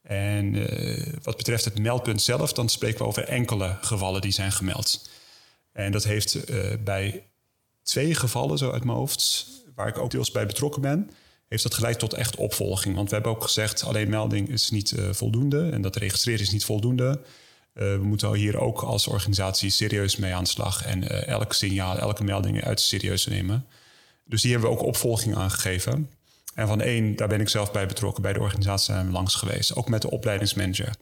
[0.02, 4.52] En uh, wat betreft het meldpunt zelf, dan spreken we over enkele gevallen die zijn
[4.52, 5.10] gemeld.
[5.72, 7.28] En dat heeft eh, bij
[7.84, 11.12] twee gevallen, zo uit mijn hoofd, waar ik ook deels bij betrokken ben,
[11.52, 12.96] heeft dat geleid tot echt opvolging.
[12.96, 16.52] Want we hebben ook gezegd, alleen melding is niet uh, voldoende en dat registreren is
[16.52, 17.20] niet voldoende.
[17.74, 21.54] Uh, we moeten hier ook als organisatie serieus mee aan de slag en uh, elk
[21.54, 23.66] signaal, elke melding uit serieus nemen.
[24.26, 26.10] Dus die hebben we ook opvolging aangegeven.
[26.56, 28.22] En van één, daar ben ik zelf bij betrokken.
[28.22, 30.96] Bij de organisatie zijn we langs geweest, ook met de opleidingsmanager.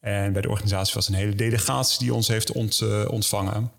[0.00, 3.72] En bij de organisatie was een hele delegatie die ons heeft ont, ontvangen.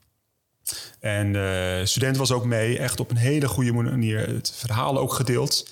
[0.99, 5.13] En de student was ook mee, echt op een hele goede manier het verhaal ook
[5.13, 5.65] gedeeld.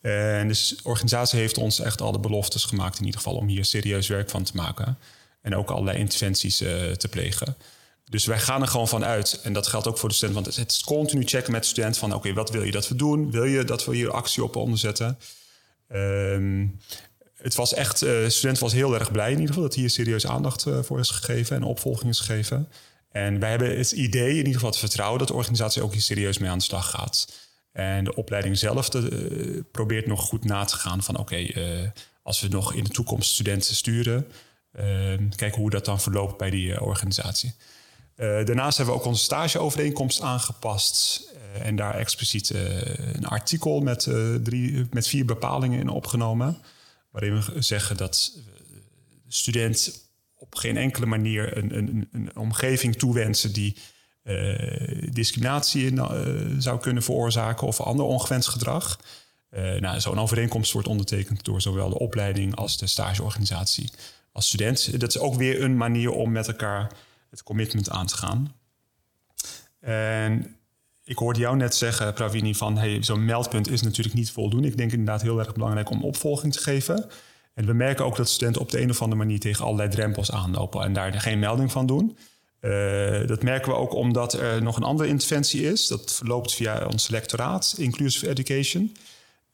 [0.00, 3.64] En dus de organisatie heeft ons echt alle beloftes gemaakt, in ieder geval, om hier
[3.64, 4.98] serieus werk van te maken.
[5.42, 7.56] En ook allerlei interventies uh, te plegen.
[8.04, 9.40] Dus wij gaan er gewoon van uit.
[9.42, 10.44] En dat geldt ook voor de student.
[10.44, 12.14] Want het is continu checken met de student van...
[12.14, 13.30] oké, wat wil je dat we doen?
[13.30, 15.18] Wil je dat we hier actie op onderzetten?
[15.92, 16.80] Um,
[17.36, 18.02] het was echt...
[18.02, 19.62] Uh, de student was heel erg blij in ieder geval...
[19.62, 22.68] dat hier serieus aandacht uh, voor is gegeven en opvolging is gegeven.
[23.10, 25.18] En wij hebben het idee, in ieder geval het vertrouwen...
[25.18, 27.32] dat de organisatie ook hier serieus mee aan de slag gaat.
[27.72, 31.88] En de opleiding zelf de, probeert nog goed na te gaan van oké, uh,
[32.22, 34.26] als we nog in de toekomst studenten sturen,
[34.80, 34.82] uh,
[35.36, 37.54] kijken hoe dat dan verloopt bij die uh, organisatie.
[38.16, 41.28] daarnaast hebben we ook onze stageovereenkomst aangepast.
[41.62, 42.50] en daar expliciet
[43.12, 44.08] een artikel met,
[44.42, 46.58] drie, met vier bepalingen in opgenomen.
[47.10, 48.32] Waarin we zeggen dat
[49.26, 53.76] de student op geen enkele manier een, een, een omgeving toewensen die
[55.12, 56.00] discriminatie in,
[56.62, 58.98] zou kunnen veroorzaken of ander ongewenst gedrag.
[59.50, 63.90] Uh, nou, Zo'n overeenkomst wordt ondertekend door zowel de opleiding als de stageorganisatie
[64.32, 65.00] als student.
[65.00, 66.92] Dat is ook weer een manier om met elkaar
[67.30, 68.54] het commitment aan te gaan.
[69.80, 70.56] En
[71.04, 74.68] ik hoorde jou net zeggen, Pravini, van hey, zo'n meldpunt is natuurlijk niet voldoende.
[74.68, 77.10] Ik denk inderdaad heel erg belangrijk om opvolging te geven.
[77.54, 80.32] En we merken ook dat studenten op de een of andere manier tegen allerlei drempels
[80.32, 82.16] aanlopen en daar geen melding van doen.
[82.60, 85.86] Uh, dat merken we ook omdat er nog een andere interventie is.
[85.86, 88.96] Dat verloopt via ons lectoraat, Inclusive Education.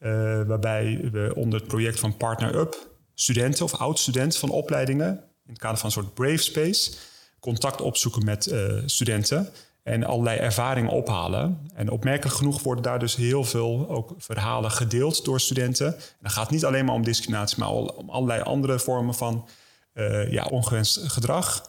[0.01, 0.11] Uh,
[0.47, 5.09] waarbij we onder het project van Partner Up studenten of oud-studenten van opleidingen,
[5.47, 6.93] in het kader van een soort Brave Space,
[7.41, 9.49] contact opzoeken met uh, studenten
[9.83, 11.69] en allerlei ervaringen ophalen.
[11.75, 15.87] En opmerkelijk genoeg worden daar dus heel veel ook verhalen gedeeld door studenten.
[15.87, 19.49] En dan gaat niet alleen maar om discriminatie, maar om allerlei andere vormen van
[20.29, 21.69] ja, ongewenst gedrag.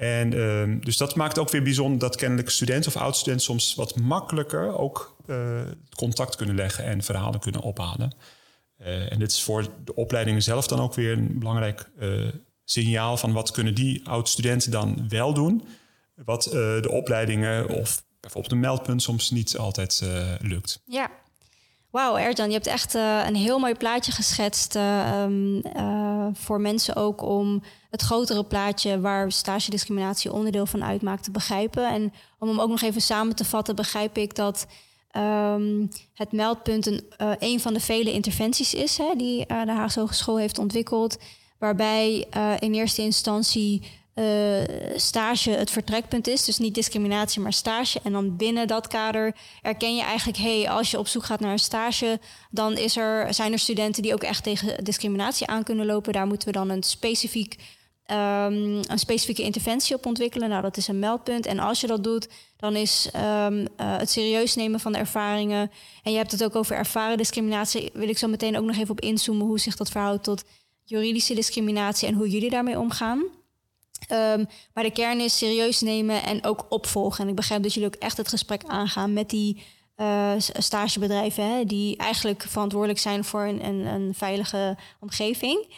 [0.00, 4.00] En uh, dus dat maakt ook weer bijzonder dat kennelijk studenten of oud-studenten soms wat
[4.00, 5.60] makkelijker ook uh,
[5.94, 8.14] contact kunnen leggen en verhalen kunnen ophalen.
[8.80, 12.28] Uh, en dit is voor de opleidingen zelf dan ook weer een belangrijk uh,
[12.64, 15.64] signaal van wat kunnen die oud-studenten dan wel doen,
[16.14, 20.02] wat de opleidingen of bijvoorbeeld een meldpunt soms niet altijd
[20.40, 20.82] lukt.
[20.84, 21.10] Ja,
[21.90, 26.60] Wauw, Erjan, je hebt echt uh, een heel mooi plaatje geschetst uh, um, uh, voor
[26.60, 31.88] mensen ook om het grotere plaatje waar stagediscriminatie onderdeel van uitmaakt te begrijpen.
[31.88, 34.66] En om hem ook nog even samen te vatten, begrijp ik dat
[35.16, 37.02] um, het meldpunt een,
[37.38, 41.18] een van de vele interventies is hè, die de Haagse Hogeschool heeft ontwikkeld,
[41.58, 42.26] waarbij
[42.58, 46.44] in eerste instantie uh, stage het vertrekpunt is.
[46.44, 48.00] Dus niet discriminatie, maar stage.
[48.02, 50.38] En dan binnen dat kader erken je eigenlijk...
[50.38, 52.20] hey, als je op zoek gaat naar een stage...
[52.50, 56.12] dan is er, zijn er studenten die ook echt tegen discriminatie aan kunnen lopen.
[56.12, 57.54] Daar moeten we dan een, specifiek,
[58.06, 60.48] um, een specifieke interventie op ontwikkelen.
[60.48, 61.46] Nou, dat is een meldpunt.
[61.46, 63.10] En als je dat doet, dan is
[63.44, 65.70] um, uh, het serieus nemen van de ervaringen...
[66.02, 67.90] en je hebt het ook over ervaren discriminatie...
[67.92, 69.46] wil ik zo meteen ook nog even op inzoomen...
[69.46, 70.44] hoe zich dat verhoudt tot
[70.84, 72.08] juridische discriminatie...
[72.08, 73.38] en hoe jullie daarmee omgaan...
[74.08, 77.24] Um, maar de kern is serieus nemen en ook opvolgen.
[77.24, 79.62] En ik begrijp dat jullie ook echt het gesprek aangaan met die
[79.96, 85.74] uh, stagebedrijven, hè, die eigenlijk verantwoordelijk zijn voor een, een, een veilige omgeving.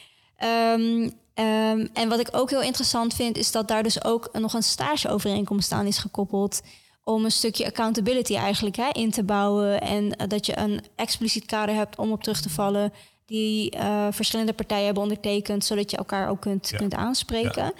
[0.74, 1.02] Um,
[1.34, 4.62] um, en wat ik ook heel interessant vind, is dat daar dus ook nog een
[4.62, 6.60] stageovereenkomst aan is gekoppeld.
[7.04, 9.80] Om een stukje accountability eigenlijk hè, in te bouwen.
[9.80, 12.92] En uh, dat je een expliciet kader hebt om op terug te vallen.
[13.26, 16.76] Die uh, verschillende partijen hebben ondertekend, zodat je elkaar ook kunt, ja.
[16.76, 17.64] kunt aanspreken.
[17.64, 17.72] Ja.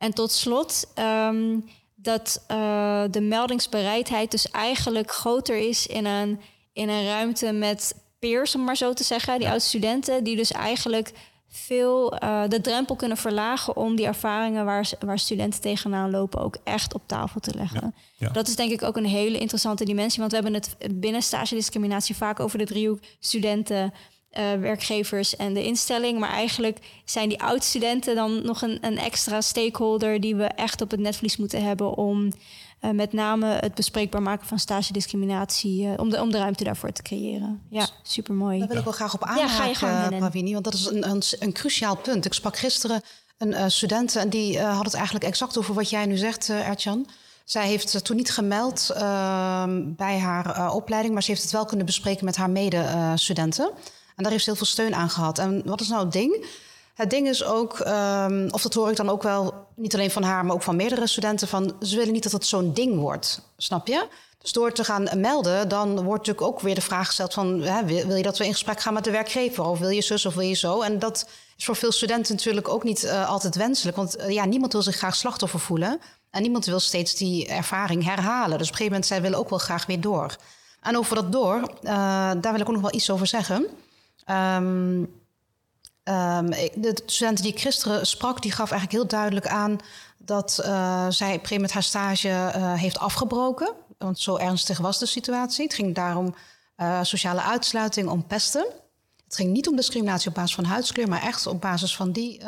[0.00, 6.40] En tot slot um, dat uh, de meldingsbereidheid dus eigenlijk groter is in een,
[6.72, 9.52] in een ruimte met peers, om maar zo te zeggen, die ja.
[9.52, 11.12] oud-studenten, die dus eigenlijk
[11.48, 16.56] veel uh, de drempel kunnen verlagen om die ervaringen waar, waar studenten tegenaan lopen ook
[16.64, 17.94] echt op tafel te leggen.
[18.16, 18.32] Ja, ja.
[18.32, 21.54] Dat is denk ik ook een hele interessante dimensie, want we hebben het binnen stage
[21.54, 23.92] discriminatie vaak over de driehoek studenten,
[24.38, 26.18] uh, werkgevers en de instelling.
[26.18, 30.90] Maar eigenlijk zijn die oud-studenten dan nog een, een, extra stakeholder die we echt op
[30.90, 32.32] het netvlies moeten hebben om
[32.80, 36.92] uh, met name het bespreekbaar maken van stagediscriminatie, uh, om, de, om de ruimte daarvoor
[36.92, 37.62] te creëren.
[37.70, 38.58] Ja, super mooi.
[38.58, 41.52] Daar wil ik wel graag op aanhaken, ja, Pravini, want dat is een, een, een,
[41.52, 42.24] cruciaal punt.
[42.24, 43.02] Ik sprak gisteren
[43.38, 47.06] een student en die had het eigenlijk exact over wat jij nu zegt, Ertjan.
[47.44, 48.90] Zij heeft toen niet gemeld
[49.96, 53.72] bij haar opleiding, maar ze heeft het wel kunnen bespreken met haar medestudenten.
[54.20, 55.38] En daar heeft ze heel veel steun aan gehad.
[55.38, 56.46] En wat is nou het ding?
[56.94, 60.22] Het ding is ook, um, of dat hoor ik dan ook wel, niet alleen van
[60.22, 63.40] haar, maar ook van meerdere studenten, van ze willen niet dat het zo'n ding wordt.
[63.56, 64.06] Snap je?
[64.38, 67.60] Dus door te gaan melden, dan wordt natuurlijk ook weer de vraag gesteld van...
[67.60, 69.64] Hè, wil, je dat we in gesprek gaan met de werkgever?
[69.64, 70.80] Of wil je zus of wil je zo?
[70.80, 73.96] En dat is voor veel studenten natuurlijk ook niet uh, altijd wenselijk.
[73.96, 76.00] Want uh, ja, niemand wil zich graag slachtoffer voelen.
[76.30, 78.58] En niemand wil steeds die ervaring herhalen.
[78.58, 80.36] Dus op een gegeven moment, zij willen ook wel graag weer door.
[80.80, 81.90] En over dat door, uh,
[82.40, 83.66] daar wil ik ook nog wel iets over zeggen...
[84.26, 85.18] Um,
[86.74, 89.78] de studenten die ik gisteren sprak, die gaf eigenlijk heel duidelijk aan
[90.18, 93.74] dat uh, zij op haar stage uh, heeft afgebroken.
[93.98, 95.64] Want zo ernstig was de situatie.
[95.64, 96.34] Het ging daarom
[96.76, 98.66] uh, sociale uitsluiting, om pesten.
[99.24, 102.40] Het ging niet om discriminatie op basis van huidskleur, maar echt op basis van die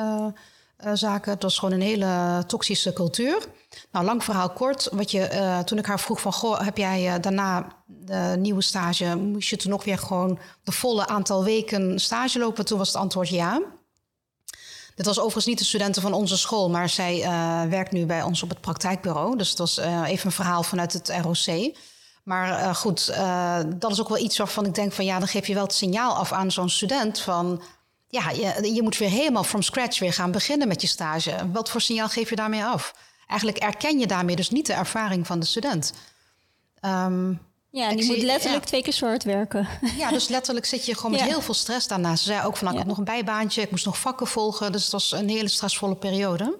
[0.92, 1.32] zaken.
[1.32, 3.46] Het was gewoon een hele toxische cultuur.
[3.92, 4.88] Nou, lang verhaal kort.
[4.92, 8.62] Wat je, uh, toen ik haar vroeg van, goh, heb jij uh, daarna de nieuwe
[8.62, 9.16] stage...
[9.16, 12.64] moest je toen nog weer gewoon de volle aantal weken stage lopen?
[12.64, 13.62] Toen was het antwoord ja.
[14.94, 17.20] Dit was overigens niet de studenten van onze school, maar zij
[17.68, 19.36] werkt nu bij ons op het praktijkbureau.
[19.36, 21.76] Dus het was even een verhaal vanuit het ROC.
[22.24, 23.14] Maar goed,
[23.76, 25.74] dat is ook wel iets waarvan ik denk van ja, dan geef je wel het
[25.74, 27.62] signaal af aan zo'n student van
[28.12, 31.50] ja, je, je moet weer helemaal from scratch weer gaan beginnen met je stage.
[31.52, 32.94] Wat voor signaal geef je daarmee af?
[33.26, 35.92] Eigenlijk erken je daarmee dus niet de ervaring van de student.
[36.80, 39.68] Um, ja, en die moet letterlijk twee keer soort werken.
[39.98, 42.22] Ja, dus letterlijk zit je gewoon met heel veel stress daarnaast.
[42.22, 44.72] Ze zei ook van, nou, ik had nog een bijbaantje, ik moest nog vakken volgen.
[44.72, 46.58] Dus het was een hele stressvolle periode.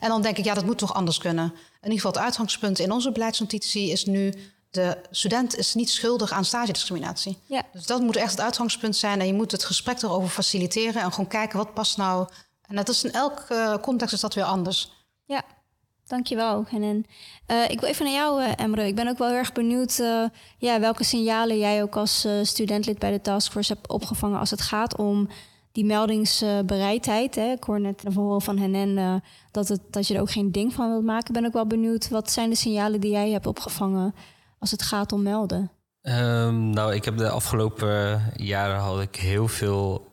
[0.00, 1.44] En dan denk ik, ja, dat moet toch anders kunnen.
[1.44, 4.34] In ieder geval het uitgangspunt in onze beleidsnotitie is nu...
[4.74, 7.38] de student is niet schuldig aan stagediscriminatie.
[7.46, 7.62] Ja.
[7.72, 9.20] Dus dat moet echt het uitgangspunt zijn.
[9.20, 12.28] En je moet het gesprek erover faciliteren en gewoon kijken wat past nou...
[12.64, 14.90] En dat is in elke context is dat weer anders.
[15.24, 15.42] Ja,
[16.06, 17.06] Dankjewel, Hennen.
[17.46, 18.86] Uh, ik wil even naar jou, uh, Emre.
[18.86, 20.02] Ik ben ook wel heel erg benieuwd
[20.58, 24.96] ja, welke signalen jij ook als studentlid bij de taskforce hebt opgevangen als het gaat
[24.96, 25.28] om
[25.72, 27.34] die meldingsbereidheid.
[27.34, 27.52] Hè.
[27.52, 30.90] Ik hoor net bijvoorbeeld van Hennen dat, het, dat je er ook geen ding van
[30.90, 31.26] wilt maken.
[31.26, 34.14] Ik ben ook wel benieuwd, wat zijn de signalen die jij hebt opgevangen
[34.64, 35.70] als het gaat om melden?
[36.02, 40.12] Um, nou, ik heb de afgelopen jaren had ik heel veel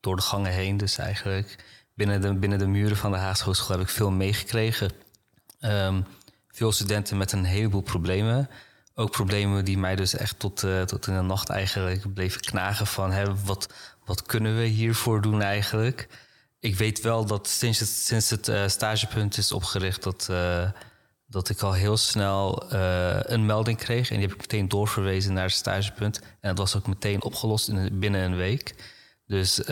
[0.00, 3.76] door de gangen heen, dus eigenlijk binnen de, binnen de muren van de Haagse Hogeschool
[3.76, 4.90] heb ik veel meegekregen.
[5.60, 6.06] Um,
[6.48, 8.50] veel studenten met een heleboel problemen.
[8.94, 12.86] Ook problemen die mij dus echt tot, uh, tot in de nacht eigenlijk bleven knagen
[12.86, 13.72] van hè, wat,
[14.04, 16.08] wat kunnen we hiervoor doen eigenlijk.
[16.60, 20.28] Ik weet wel dat sinds het, sinds het stagepunt is opgericht dat,
[21.34, 22.72] dat ik al heel snel
[23.26, 24.10] een melding kreeg.
[24.10, 26.20] En die heb ik meteen doorverwezen naar het stagepunt.
[26.20, 28.74] En dat was ook meteen opgelost in, binnen een week.
[29.26, 29.66] Dus uh,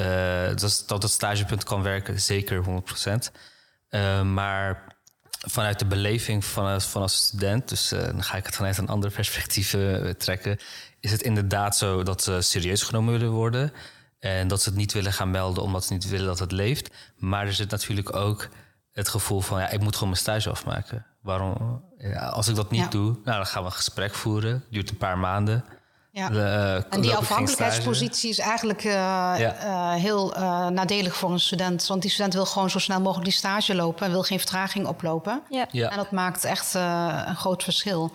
[0.56, 2.64] dat, dat het stagepunt kan werken, zeker 100%.
[2.64, 4.96] Uh, eh, maar
[5.28, 9.10] vanuit de beleving van, van als student, dus dan ga ik het vanuit een ander
[9.20, 9.76] perspectief
[10.18, 10.58] trekken,
[11.00, 13.72] is het inderdaad zo dat ze serieus genomen willen worden.
[14.18, 16.94] En dat ze het niet willen gaan melden omdat ze niet willen dat het leeft.
[17.16, 18.48] Maar er zit natuurlijk ook
[18.92, 21.06] het gevoel van, ja, ik moet gewoon mijn stage afmaken.
[21.22, 21.84] Waarom?
[21.98, 24.64] Ja, als ik dat niet doe, nou, dan gaan we een gesprek voeren.
[24.70, 25.64] duurt een paar maanden.
[26.12, 26.28] Ja.
[26.28, 31.86] De, en die afhankelijkheidspositie is eigenlijk uh, uh, heel uh, nadelig voor een student.
[31.86, 34.86] Want die student wil gewoon zo snel mogelijk die stage lopen en wil geen vertraging
[34.86, 35.42] oplopen.
[35.48, 35.66] Ja.
[35.70, 35.90] ja.
[35.90, 38.12] En dat maakt echt een groot verschil.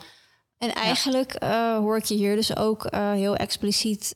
[0.57, 1.43] En eigenlijk
[1.79, 4.15] hoor ik je hier dus ook heel expliciet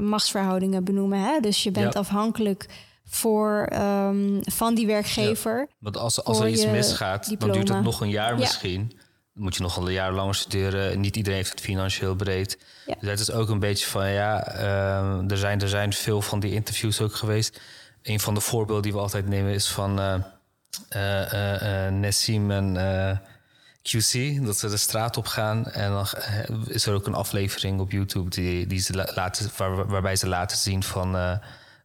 [0.00, 1.20] machtsverhoudingen benoemen.
[1.20, 1.40] Hè?
[1.40, 2.68] Dus je bent afhankelijk
[3.10, 5.68] voor, um, van die werkgever.
[5.78, 7.52] Want als, als er iets misgaat, diploma.
[7.52, 8.92] dan duurt het nog een jaar misschien
[9.40, 11.00] moet je nog een jaar langer studeren.
[11.00, 12.58] Niet iedereen heeft het financieel breed.
[12.86, 16.40] Dus het is ook een beetje van ja, uh, er, zijn, er zijn veel van
[16.40, 17.60] die interviews ook geweest.
[18.02, 20.14] Een van de voorbeelden die we altijd nemen is van uh,
[20.96, 22.74] uh, Nessim en
[23.82, 24.44] QC.
[24.44, 25.66] Dat ze de straat op gaan.
[25.66, 26.06] En dan
[26.66, 30.56] is er ook een aflevering op YouTube die, die ze laten, waar, waarbij ze laten
[30.56, 31.40] zien van.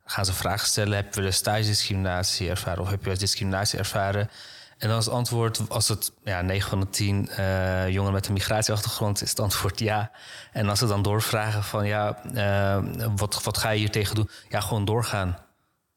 [0.05, 4.29] Gaan ze vragen stellen: heb je de stage discriminatie ervaren of heb je discriminatie ervaren?
[4.77, 8.13] En dan is het antwoord, als het ja, 9 van de 10 uh, eh, jongeren
[8.13, 10.11] met een migratieachtergrond is het antwoord ja.
[10.51, 14.29] En als ze dan doorvragen van ja, uh, wat, wat ga je hier tegen doen?
[14.49, 15.37] Ja, gewoon doorgaan.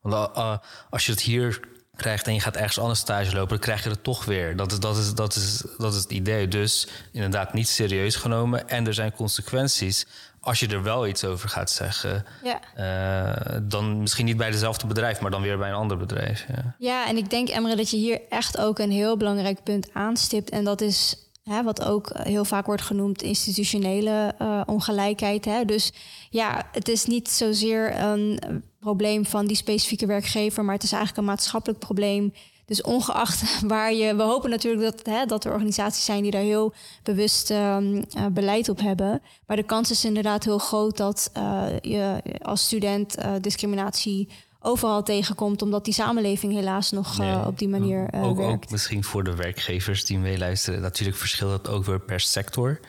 [0.01, 0.57] Want uh,
[0.91, 1.61] als je het hier
[1.97, 4.57] krijgt en je gaat ergens anders stage lopen, dan krijg je het toch weer.
[4.57, 6.49] Dat is, dat is, dat is, dat is het idee.
[6.49, 8.69] Dus inderdaad niet serieus genomen.
[8.69, 10.07] En er zijn consequenties
[10.41, 12.61] als je er wel iets over gaat zeggen, ja.
[12.77, 16.45] Uh, dan misschien niet bij dezelfde bedrijf, maar dan weer bij een ander bedrijf.
[16.49, 19.89] Ja, ja en ik denk, Emre, dat je hier echt ook een heel belangrijk punt
[19.93, 20.51] aanstipt.
[20.51, 25.45] En dat is hè, wat ook heel vaak wordt genoemd institutionele uh, ongelijkheid.
[25.45, 25.65] Hè.
[25.65, 25.93] Dus
[26.31, 28.41] ja, het is niet zozeer een
[28.81, 32.33] probleem van die specifieke werkgever, maar het is eigenlijk een maatschappelijk probleem
[32.69, 36.43] dus ongeacht waar je, we hopen natuurlijk dat, hè, dat er organisaties zijn die daar
[36.43, 39.23] heel bewust um, beleid op hebben.
[39.47, 44.29] Maar de kans is inderdaad heel groot dat uh, je als student uh, discriminatie
[44.61, 48.53] overal tegenkomt, omdat die samenleving helaas nog nee, op die manier ook, werkt.
[48.53, 50.81] Ook misschien voor de werkgevers die meeluisteren.
[50.81, 52.81] Natuurlijk verschilt dat ook weer per sector.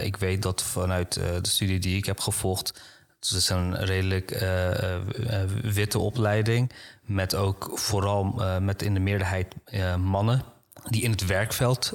[0.00, 2.72] ik weet dat vanuit de studie die ik heb gevolgd
[3.28, 4.94] het is een redelijk uh,
[5.62, 6.72] witte opleiding.
[7.02, 9.54] Met ook vooral uh, met in de meerderheid
[9.98, 10.42] mannen
[10.88, 11.92] die in het werkveld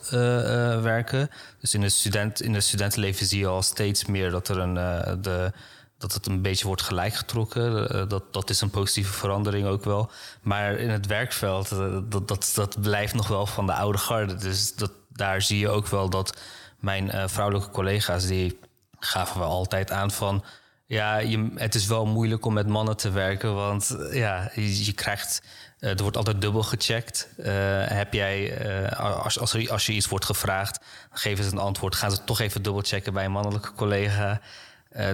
[0.81, 1.29] werken.
[1.59, 4.73] Dus in, de student, in het studentenleven zie je al steeds meer dat, er een,
[5.21, 5.51] de,
[5.97, 8.09] dat het een beetje wordt gelijkgetrokken.
[8.09, 10.11] dat, dat is een positieve verandering ook wel.
[10.41, 11.69] Maar in het werkveld,
[12.09, 14.35] dat, dat, dat blijft nog wel van de oude garde.
[14.35, 16.37] Dus dat, daar zie je ook wel dat
[16.79, 18.25] mijn vrouwelijke collega's...
[18.25, 18.59] die
[18.99, 20.43] gaven we altijd aan van
[20.87, 21.21] ja,
[21.55, 25.41] het is wel moeilijk om met mannen te werken, want eh, ja, je, krijgt,
[25.79, 27.29] uh, er wordt altijd dubbel gecheckt.
[27.37, 27.45] Uh,
[27.87, 30.79] heb jij, uh, als, als, als je iets wordt gevraagd,
[31.11, 34.41] geven ze een antwoord, gaan ze toch even dubbel checken bij een mannelijke collega.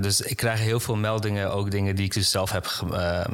[0.02, 2.68] Dus ik krijg heel veel meldingen, ook dingen die ik dus zelf heb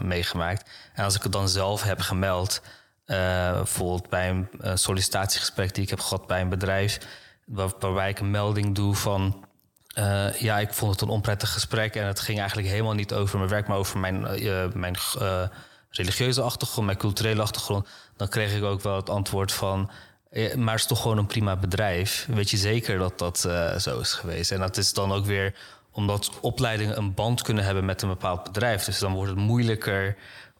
[0.01, 0.69] meegemaakt.
[0.93, 2.61] En als ik het dan zelf heb gemeld,
[3.05, 6.97] bijvoorbeeld bij een sollicitatiegesprek die ik heb gehad bij een bedrijf,
[7.45, 9.47] waar, waarbij ik een melding doe van.
[10.39, 13.49] Ja, ik vond het een onprettig gesprek en het ging eigenlijk helemaal niet over mijn
[13.49, 14.21] werk, maar over mijn,
[14.73, 14.97] mijn
[15.89, 17.87] religieuze achtergrond, mijn culturele achtergrond.
[18.17, 19.89] Dan kreeg ik ook wel het antwoord van.
[20.55, 22.27] Maar het is toch gewoon een prima bedrijf.
[22.29, 23.39] Weet je zeker dat dat
[23.81, 24.51] zo is geweest?
[24.51, 25.55] En dat is dan ook weer
[25.91, 28.83] omdat opleidingen een band kunnen hebben met een bepaald bedrijf.
[28.83, 30.15] Dus dan wordt het moeilijker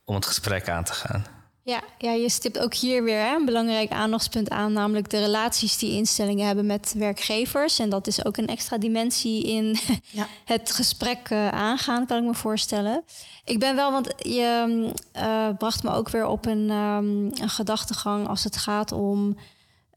[0.06, 1.26] om het gesprek aan te gaan.
[1.70, 5.78] Ja, ja je stipt ook hier weer hè, een belangrijk aandachtspunt aan, namelijk de relaties
[5.78, 7.80] die instellingen hebben met werkgevers.
[7.80, 9.78] En dat is ook een extra dimensie in
[10.12, 10.28] ja.
[10.46, 13.04] het gesprek uh, aangaan, kan ik me voorstellen.
[13.46, 18.28] Ik ben wel, want je uh, bracht me ook weer op een, um, een gedachtegang
[18.28, 19.38] als het gaat om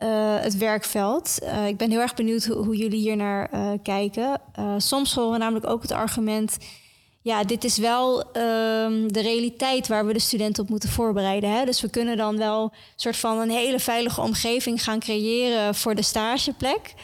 [0.03, 1.39] uh, het werkveld.
[1.67, 3.51] Ik ben heel erg benieuwd hoe, hoe jullie hier naar
[3.83, 4.41] kijken.
[4.77, 6.57] soms horen we namelijk ook het argument...
[7.23, 11.51] ja, dit is wel um, de realiteit waar we de studenten op moeten voorbereiden.
[11.51, 11.65] Hè?
[11.65, 15.75] Dus we kunnen dan wel een soort van een hele veilige omgeving gaan creëren...
[15.75, 16.95] voor de stageplek,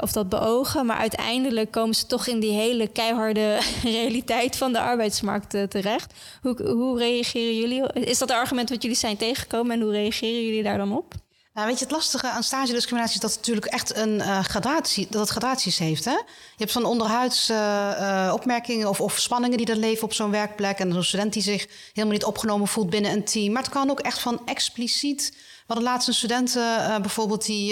[0.00, 0.86] of dat beogen.
[0.86, 6.14] Maar uiteindelijk komen ze toch in die hele keiharde realiteit van de arbeidsmarkt terecht.
[6.42, 7.92] Hoe, hoe reageren jullie?
[7.92, 11.14] Is dat het argument wat jullie zijn tegengekomen en hoe reageren jullie daar dan op?
[11.54, 15.06] Nou, weet je, het lastige aan stagediscriminatie is dat het natuurlijk echt een uh, gradatie,
[15.10, 16.04] dat het gradaties heeft.
[16.04, 16.10] Hè?
[16.10, 16.24] Je
[16.56, 20.78] hebt van onderhuids uh, uh, opmerkingen of, of spanningen die er leven op zo'n werkplek.
[20.78, 23.52] En zo'n student die zich helemaal niet opgenomen voelt binnen een team.
[23.52, 25.30] Maar het kan ook echt van expliciet.
[25.32, 26.58] We hadden laatst een student
[27.00, 27.70] bijvoorbeeld die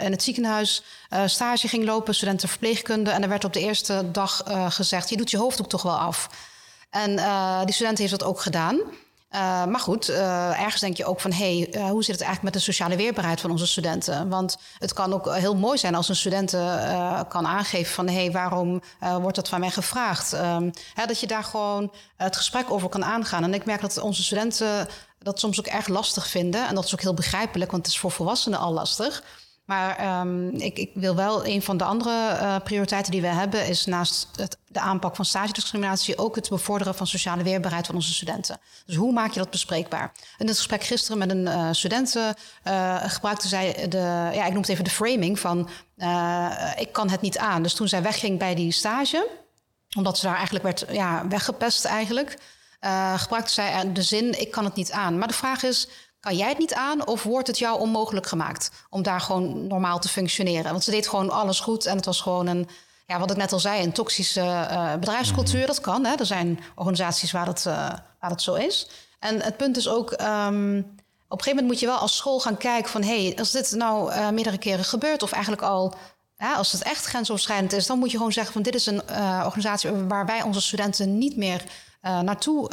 [0.00, 0.82] in het ziekenhuis
[1.26, 3.10] stage ging lopen, studenten verpleegkunde.
[3.10, 6.28] En er werd op de eerste dag gezegd: je doet je hoofddoek toch wel af.
[6.90, 7.16] En
[7.64, 8.80] die student heeft dat ook gedaan.
[9.34, 11.32] Uh, maar goed, uh, ergens denk je ook van...
[11.32, 14.28] hé, hey, uh, hoe zit het eigenlijk met de sociale weerbaarheid van onze studenten?
[14.28, 16.50] Want het kan ook heel mooi zijn als een student
[17.28, 18.08] kan aangeven van...
[18.08, 18.82] hé, hey, waarom
[19.20, 20.32] wordt dat van mij gevraagd?
[20.32, 23.44] Um, hè, dat je daar gewoon het gesprek over kan aangaan.
[23.44, 24.88] En ik merk dat onze studenten
[25.18, 26.68] dat soms ook erg lastig vinden.
[26.68, 29.22] En dat is ook heel begrijpelijk, want het is voor volwassenen al lastig...
[29.68, 33.66] Maar um, ik, ik, wil wel een van de andere uh, prioriteiten die we hebben,
[33.66, 38.12] is naast het, de aanpak van stagediscriminatie ook het bevorderen van sociale weerbaarheid van onze
[38.12, 38.60] studenten.
[38.86, 40.12] Dus hoe maak je dat bespreekbaar?
[40.38, 44.60] In het gesprek gisteren met een uh, studenten uh, gebruikte zij de, ja, ik noem
[44.60, 45.68] het even de framing van
[46.76, 47.62] ik kan het niet aan.
[47.62, 49.28] Dus toen zij wegging bij die stage,
[49.96, 52.38] omdat ze daar eigenlijk werd ja, weggepest eigenlijk,
[53.16, 55.18] gebruikte zij de zin ik kan het niet aan.
[55.18, 55.88] Maar de vraag is,
[56.20, 59.98] kan jij het niet aan of wordt het jou onmogelijk gemaakt om daar gewoon normaal
[59.98, 60.70] te functioneren?
[60.70, 62.68] Want ze deed gewoon alles goed en het was gewoon een,
[63.06, 65.58] ja, wat ik net al zei, een toxische uh, bedrijfscultuur.
[65.58, 65.66] Mhm.
[65.66, 66.04] Dat kan.
[66.04, 66.14] Hè?
[66.14, 67.74] Er zijn organisaties waar dat, uh,
[68.20, 68.88] waar dat zo is.
[69.18, 70.10] En het punt is ook.
[70.20, 70.96] Um,
[71.30, 73.02] op een gegeven moment moet je wel als school gaan kijken van...
[73.02, 75.94] hé, hey, als dit nou uh, meerdere keren gebeurt of eigenlijk al...
[76.36, 78.62] Ja, als het echt grensoverschrijdend is, dan moet je gewoon zeggen van...
[78.62, 79.02] dit is een
[79.44, 81.64] organisatie waar wij onze studenten niet meer
[82.00, 82.68] naartoe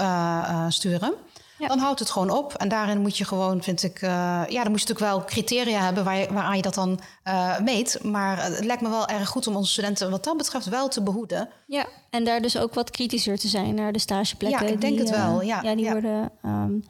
[0.70, 1.14] sturen.
[1.58, 1.68] Ja.
[1.68, 2.54] Dan houdt het gewoon op.
[2.54, 4.10] En daarin moet je gewoon, vind ik, uh,
[4.48, 7.60] ja, dan moet je natuurlijk wel criteria hebben waar je, waaraan je dat dan uh,
[7.60, 8.04] meet.
[8.04, 11.04] Maar het lijkt me wel erg goed om onze studenten wat dat betreft wel te
[11.04, 11.50] behoeden.
[11.68, 14.66] Ja, en daar dus ook wat kritischer te zijn naar de stageplekken.
[14.66, 15.42] Ja, ik denk die, het wel.
[15.42, 16.84] Uh, ja, ja die worden um,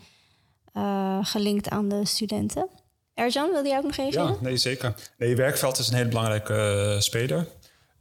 [1.26, 2.68] gelinkt aan de studenten.
[3.14, 4.28] Erjan, wil je ook nog reageren?
[4.28, 4.96] Ja, nee, zeker.
[5.18, 7.48] Nee, je werkveld is een hele belangrijke speler.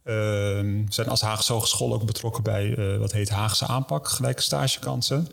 [0.03, 5.27] Ehm, we zijn als Haagse Hogeschool ook betrokken bij wat heet Haagse aanpak, gelijke stagekansen.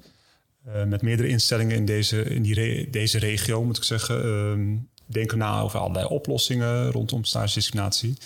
[0.68, 4.26] Uh, met meerdere instellingen in deze, in die deze regio, moet ik zeggen.
[4.26, 8.16] Uh, denken na over allerlei oplossingen rondom stagediscriminatie.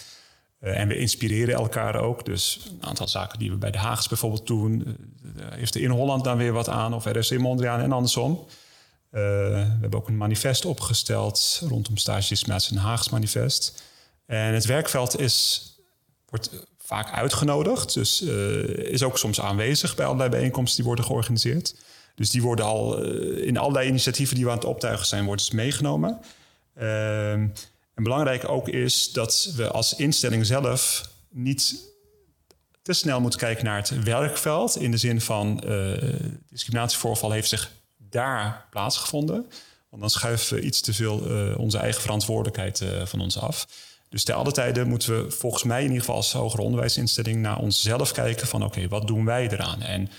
[0.61, 2.25] Uh, en we inspireren elkaar ook.
[2.25, 4.97] Dus een aantal zaken die we bij de Haags bijvoorbeeld doen...
[5.37, 8.47] Uh, heeft er in Holland dan weer wat aan of RSC Mondriaan en andersom.
[9.11, 9.19] we
[9.81, 13.83] hebben ook een manifest opgesteld rondom stagediscriminatie, een Haags manifest.
[14.27, 15.63] En het werkveld is,
[16.29, 17.95] wordt vaak uitgenodigd.
[17.95, 18.23] Dus
[18.77, 21.75] is ook soms aanwezig bij allerlei bijeenkomsten die worden georganiseerd.
[22.17, 25.45] Dus die worden al uh, in allerlei initiatieven die we aan het optuigen zijn, worden
[25.45, 26.21] ze meegenomen.
[26.79, 31.77] Uh, en belangrijk ook is dat we als instelling zelf niet
[32.83, 34.77] te snel moeten kijken naar het werkveld.
[34.77, 35.93] In de zin van uh,
[36.51, 39.47] discriminatievoorval heeft zich daar plaatsgevonden.
[39.89, 43.67] Want dan schuiven we iets te veel uh, onze eigen verantwoordelijkheid van ons af.
[44.09, 47.59] Dus te alle tijden moeten we volgens mij in ieder geval als hoger onderwijsinstelling naar
[47.59, 49.83] onszelf kijken van oké, wat doen wij eraan?
[49.83, 50.11] En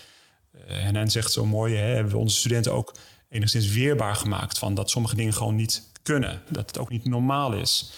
[0.68, 2.94] en hen zegt zo mooi, hè, hebben we onze studenten ook
[3.30, 6.42] enigszins weerbaar gemaakt van dat sommige dingen gewoon niet kunnen.
[6.50, 7.92] Dat het ook niet normaal is.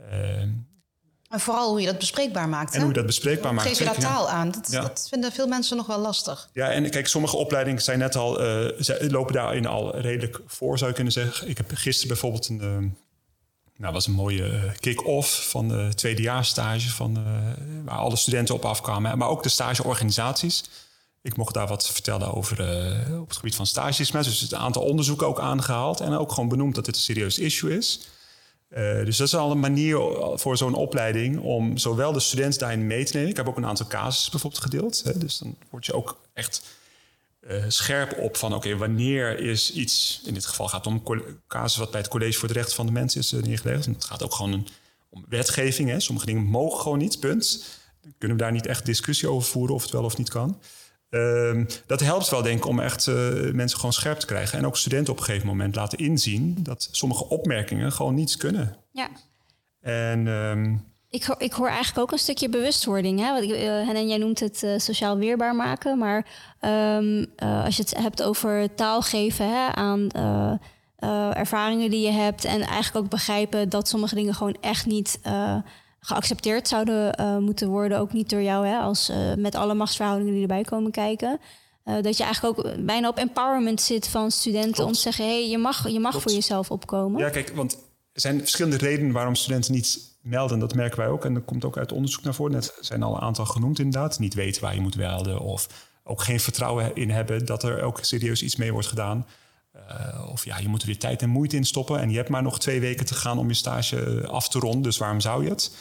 [0.00, 0.42] Uh,
[1.28, 2.74] en vooral hoe je dat bespreekbaar maakt.
[2.74, 3.68] En hoe je dat bespreekbaar maakt.
[3.68, 4.50] Geef je daar taal aan?
[4.50, 4.80] Dat, ja.
[4.80, 6.48] dat, vinden veel mensen nog wel lastig.
[6.52, 10.90] Ja, en kijk, sommige opleidingen zijn net al, uh, lopen daarin al redelijk voor, zou
[10.90, 11.48] je kunnen zeggen.
[11.48, 12.90] Ik heb gisteren bijvoorbeeld een, uh,
[13.76, 16.90] Nou, was een mooie kick-off van de tweedejaarsstage...
[16.90, 17.24] Van,
[17.84, 19.18] waar alle studenten op afkwamen.
[19.18, 20.64] Maar ook de stageorganisaties.
[21.26, 22.60] Ik mocht daar wat vertellen over
[23.20, 24.10] op het gebied van stages.
[24.10, 26.00] Dus het aantal onderzoeken ook aangehaald.
[26.00, 28.08] En ook gewoon benoemd dat dit een serieus issue is.
[29.04, 29.98] dus dat is al een manier
[30.34, 33.30] voor zo'n opleiding om zowel de student daarin mee te nemen.
[33.30, 35.02] Ik heb ook een aantal casussen bijvoorbeeld gedeeld.
[35.04, 36.62] Hè, dus dan word je ook echt
[37.50, 41.76] uh, scherp op van oké, wanneer is iets, in dit geval gaat het om casus
[41.76, 43.86] wat bij het College voor de Rechten van de Mens is neergelegd.
[43.86, 44.66] het gaat ook gewoon
[45.08, 45.88] om wetgeving.
[45.88, 46.00] Hè.
[46.00, 47.64] Sommige dingen mogen gewoon niet, punt.
[48.02, 50.60] Dan kunnen we daar niet echt discussie over voeren of het wel of niet kan.
[51.16, 53.14] Uh, dat helpt wel, denk ik, om echt uh,
[53.52, 54.58] mensen gewoon scherp te krijgen.
[54.58, 58.76] En ook studenten op een gegeven moment laten inzien dat sommige opmerkingen gewoon niets kunnen.
[58.92, 59.08] Ja.
[59.80, 63.20] En um, ik, hoor, ik hoor eigenlijk ook een stukje bewustwording.
[63.20, 63.32] Hè?
[63.32, 65.98] Want, uh, en jij noemt het uh, sociaal weerbaar maken.
[65.98, 66.26] Maar
[66.60, 70.08] um, uh, als je het hebt over taal geven hè, aan
[71.34, 72.44] ervaringen die je hebt.
[72.44, 75.20] En eigenlijk ook begrijpen dat sommige dingen gewoon echt niet
[76.06, 77.98] geaccepteerd zouden moeten worden.
[77.98, 81.40] Ook niet door jou, hè, als met alle machtsverhoudingen die erbij komen kijken.
[81.84, 84.88] dat je eigenlijk ook bijna op empowerment zit van studenten Klopt.
[84.88, 87.20] om te zeggen: hé, hey, je mag, je mag voor jezelf opkomen.
[87.20, 87.78] Ja, kijk, want
[88.12, 90.58] er zijn verschillende redenen waarom studenten niet melden.
[90.58, 91.24] Dat merken wij ook.
[91.24, 92.52] En dat komt ook uit onderzoek naar voren.
[92.52, 94.18] Net zijn al een aantal genoemd inderdaad.
[94.18, 95.40] Niet weten waar je moet melden.
[95.40, 95.68] Of
[96.04, 99.26] ook geen vertrouwen in hebben dat er ook serieus iets mee wordt gedaan.
[99.76, 102.00] Uh, of ja, je moet er weer tijd en moeite in stoppen.
[102.00, 104.82] En je hebt maar nog twee weken te gaan om je stage af te ronden.
[104.82, 105.76] Dus waarom zou je het?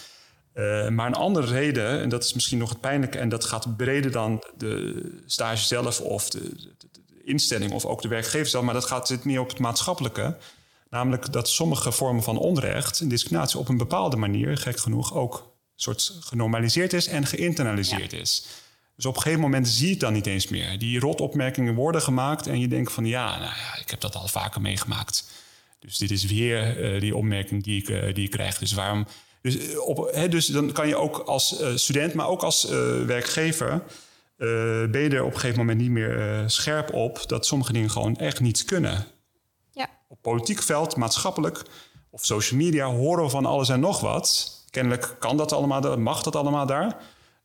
[0.56, 3.18] Uh, maar een andere reden, en dat is misschien nog het pijnlijke...
[3.18, 7.72] en dat gaat breder dan de stage zelf of de, de, de instelling...
[7.72, 10.38] of ook de werkgever zelf, maar dat gaat zit meer op het maatschappelijke...
[10.89, 15.56] Namelijk dat sommige vormen van onrecht en discriminatie op een bepaalde manier, gek genoeg, ook
[15.76, 18.45] soort genormaliseerd is en geïnternaliseerd is.
[18.95, 20.80] Dus op een gegeven moment zie je het dan niet eens meer.
[20.80, 24.28] Die rotopmerkingen worden gemaakt en je denkt van ja, nou ja, ik heb dat al
[24.28, 25.26] vaker meegemaakt.
[25.80, 28.58] Dus dit is weer uh, die opmerking die ik, uh, die ik krijg.
[28.58, 29.08] Dus waarom.
[29.46, 32.64] Dus, uh, op, hè, dus dan kan je ook als student, maar ook als
[33.06, 33.84] werkgever.
[34.91, 38.18] ben je er op een gegeven moment niet meer scherp op dat sommige dingen gewoon
[38.18, 39.08] echt niet kunnen
[40.08, 41.64] op politiek veld, maatschappelijk
[42.10, 44.52] of social media horen we van alles en nog wat.
[44.70, 46.98] Kennelijk kan dat allemaal, mag dat allemaal daar.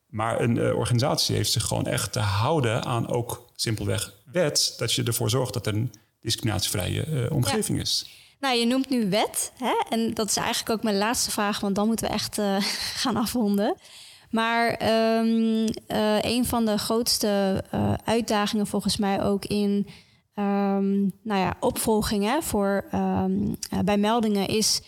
[0.07, 4.75] Maar een uh, organisatie heeft zich gewoon echt te houden aan ook simpelweg wet.
[4.79, 7.85] Dat je ervoor zorgt dat er een discriminatievrije uh, omgeving ja.
[7.85, 8.20] is.
[8.41, 9.53] Nou, je noemt nu wet.
[9.59, 9.83] Hè?
[9.89, 12.57] En dat is eigenlijk ook mijn laatste vraag, want dan moeten we echt uh,
[13.03, 13.75] gaan afronden.
[14.31, 14.83] Maar
[15.19, 15.67] um,
[16.21, 17.65] een van de grootste
[18.05, 19.87] uitdagingen volgens mij ook in
[20.35, 23.25] um, nou ja, opvolging hè, voor, uh,
[23.85, 24.83] bij meldingen is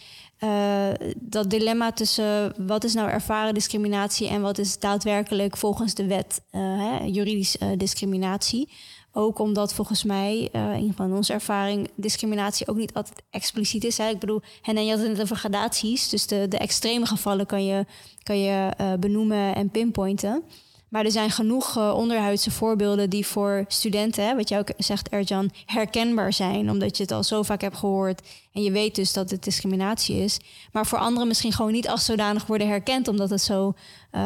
[1.15, 6.41] dat dilemma tussen wat is nou ervaren discriminatie en wat is daadwerkelijk volgens de wet
[6.51, 8.69] hè, juridisch discriminatie.
[9.13, 13.99] Ook omdat volgens mij, in van onze ervaring, discriminatie ook niet altijd expliciet is.
[13.99, 14.09] Hè.
[14.09, 16.09] Ik bedoel, en je had het over gradaties.
[16.09, 17.87] Dus de, de extreme gevallen kan je,
[18.23, 20.43] kan je benoemen en pinpointen.
[20.89, 25.09] Maar er zijn genoeg uh, onderhuidse voorbeelden die voor studenten, hè, wat jij ook zegt,
[25.09, 26.71] Erjan, herkenbaar zijn.
[26.71, 28.23] Omdat je het al zo vaak hebt gehoord.
[28.53, 30.39] En je weet dus dat het discriminatie is.
[30.73, 33.75] Maar voor anderen misschien gewoon niet als zodanig worden herkend, omdat het zo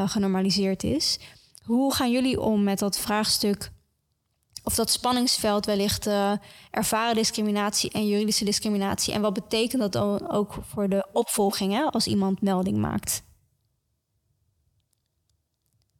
[0.06, 1.18] genormaliseerd is.
[1.64, 3.70] Hoe gaan jullie om met dat vraagstuk?
[4.66, 6.32] Of dat spanningsveld wellicht uh,
[6.70, 9.14] ervaren discriminatie en juridische discriminatie.
[9.14, 13.22] En wat betekent dat dan ook voor de opvolging hè, als iemand melding maakt?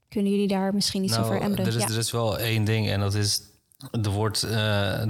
[0.09, 1.67] Kunnen jullie daar misschien iets nou, over embren?
[1.67, 1.89] Er is, ja.
[1.89, 3.41] er is wel één ding en dat is...
[4.03, 5.03] Er wordt, uh,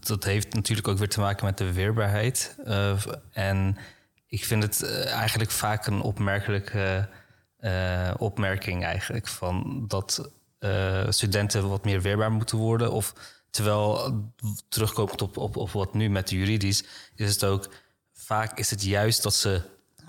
[0.00, 2.56] dat heeft natuurlijk ook weer te maken met de weerbaarheid.
[2.66, 3.76] Uh, en
[4.26, 7.08] ik vind het eigenlijk vaak een opmerkelijke
[8.18, 9.28] opmerking eigenlijk...
[9.28, 10.30] van dat
[11.08, 12.92] studenten wat meer weerbaar moeten worden...
[12.92, 13.14] of
[13.50, 14.14] terwijl
[14.68, 16.84] terugkomend op, op, op wat nu met de juridisch...
[17.14, 17.68] is het ook
[18.12, 19.60] vaak is het juist dat ze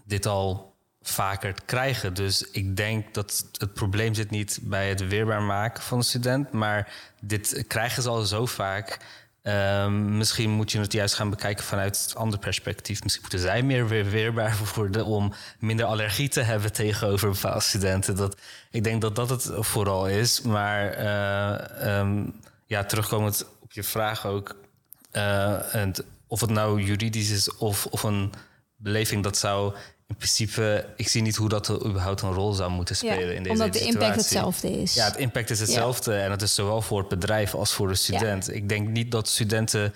[0.06, 2.14] dit al vaker krijgen.
[2.14, 6.52] Dus ik denk dat het probleem zit niet bij het weerbaar maken van een student,
[6.52, 8.98] maar dit krijgen ze al zo vaak.
[9.48, 13.04] Um, misschien moet je het juist gaan bekijken vanuit een ander perspectief.
[13.04, 18.16] Misschien moeten zij meer weer weerbaar worden om minder allergie te hebben tegenover bepaalde studenten.
[18.16, 18.38] Dat,
[18.72, 20.42] ik denk dat dat het vooral is.
[20.42, 22.34] Maar uh, um,
[22.66, 24.56] ja, terugkomend op je vraag ook.
[25.72, 25.94] En
[26.28, 28.34] of het nou juridisch is of, of een
[28.76, 29.76] beleving, dat zou
[30.08, 33.32] in principe, ik zie niet hoe dat er überhaupt een rol zou moeten spelen ja,
[33.32, 34.94] in deze omdat de impact hetzelfde is.
[34.94, 36.14] Ja, het impact is hetzelfde.
[36.14, 36.24] Ja.
[36.24, 38.46] En het is zowel voor het bedrijf als voor de student.
[38.46, 38.54] Ja.
[38.54, 39.94] Ik denk niet dat studenten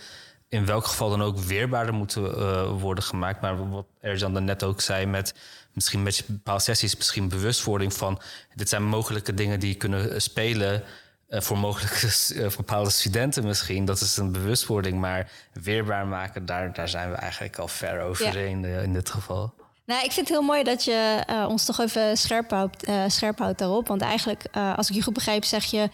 [0.50, 3.42] in welk geval dan ook weerbaarder moeten uh, worden gemaakt.
[3.42, 5.34] Maar wat Erjan dan net ook zei, met
[5.74, 8.22] misschien met bepaalde sessies, misschien bewustwording van
[8.56, 10.84] dit zijn mogelijke dingen die kunnen spelen.
[11.28, 13.86] eh, voor mogelijke uh, bepaalde studenten misschien.
[13.86, 18.66] Dat is een bewustwording, maar weerbaar maken, daar, daar zijn we eigenlijk al ver overheen
[18.66, 19.54] in dit geval.
[19.92, 23.04] Nou, ik vind het heel mooi dat je uh, ons toch even scherp houdt, uh,
[23.08, 23.88] scherp houdt daarop.
[23.88, 25.90] Want eigenlijk, uh, als ik je goed begrijp, zeg je...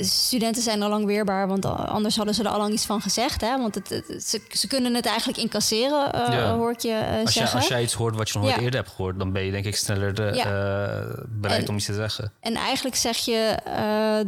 [0.00, 3.40] studenten zijn al lang weerbaar, want anders hadden ze er al lang iets van gezegd.
[3.40, 3.58] Hè?
[3.58, 6.56] Want het, het, ze, ze, kunnen het eigenlijk incasseren, ja.
[6.56, 7.52] hoor ik je als zeggen.
[7.52, 8.62] Je, als jij iets hoort wat je nog nooit ja.
[8.62, 9.18] eerder hebt gehoord...
[9.18, 10.44] dan ben je denk ik sneller de, ja.
[11.28, 12.32] bereid en, om iets te zeggen.
[12.40, 13.56] En eigenlijk zeg je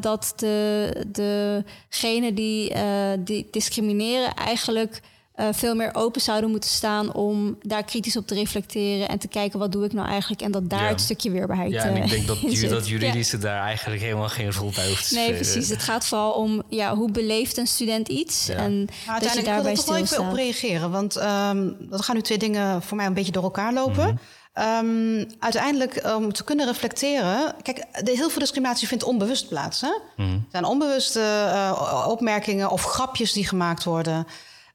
[0.01, 2.75] dat de, degenen die,
[3.19, 5.01] die discrimineren eigenlijk...
[5.41, 9.29] Uh, veel meer open zouden moeten staan om daar kritisch op te reflecteren en te
[9.29, 10.89] kijken wat doe ik nou eigenlijk en dat daar ja.
[10.89, 13.43] het stukje weerbaarheid Ja, en ik denk dat, uh, dat juridische ja.
[13.43, 15.69] daar eigenlijk helemaal geen rol bij hoeft te Nee, precies.
[15.69, 19.63] Het gaat vooral om ja, hoe beleeft een student iets en maar dat je daarbij
[19.63, 22.97] wil ik toch wel even op reageren, want um, dat gaan nu twee dingen voor
[22.97, 24.07] mij een beetje door elkaar lopen.
[24.07, 24.19] Mm
[24.53, 25.21] -hmm.
[25.21, 27.55] um, uiteindelijk, om te kunnen reflecteren...
[27.63, 29.81] Kijk, de, heel veel discriminatie vindt onbewust plaats.
[29.81, 29.89] Hè?
[30.17, 30.35] Mm -hmm.
[30.35, 34.27] Er zijn onbewuste uh, opmerkingen of grapjes die gemaakt worden...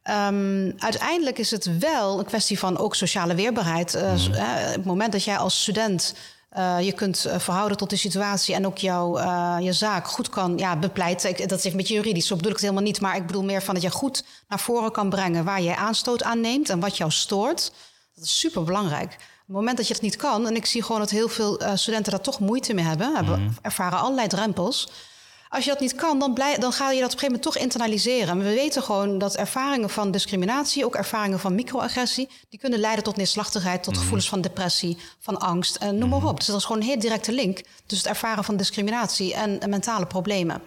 [0.10, 3.96] Um, uiteindelijk is het wel een kwestie van ook sociale weerbaarheid.
[3.96, 4.34] Uh, mm.
[4.34, 6.16] uh, het moment dat jij als student
[6.58, 9.20] uh, je kunt verhouden tot de situatie en ook jouw
[9.60, 11.30] je zaak goed kan ja, bepleiten.
[11.30, 13.02] Ik, dat is even een beetje juridisch, zo bedoel ik het helemaal niet.
[13.02, 16.24] Maar ik bedoel meer van dat je goed naar voren kan brengen waar jij aanstoot
[16.24, 17.72] aan neemt en wat jou stoort.
[18.16, 19.14] Dat is super belangrijk.
[19.14, 21.62] Op het moment dat je het niet kan, en ik zie gewoon dat heel veel
[21.74, 23.58] studenten daar toch moeite mee hebben, hebben Mm-hmm.
[23.62, 24.90] ervaren allerlei drempels.
[25.52, 27.44] Als je dat niet kan, dan, blij, dan ga je dat op een gegeven moment
[27.44, 28.30] toch internaliseren.
[28.30, 33.04] En we weten gewoon dat ervaringen van discriminatie, ook ervaringen van microagressie, die kunnen leiden
[33.04, 36.38] tot neerslachtigheid, tot gevoelens van depressie, van angst en noem maar op.
[36.38, 39.70] Dus dat is gewoon een heel directe link tussen het ervaren van discriminatie en, en
[39.70, 40.62] mentale problemen.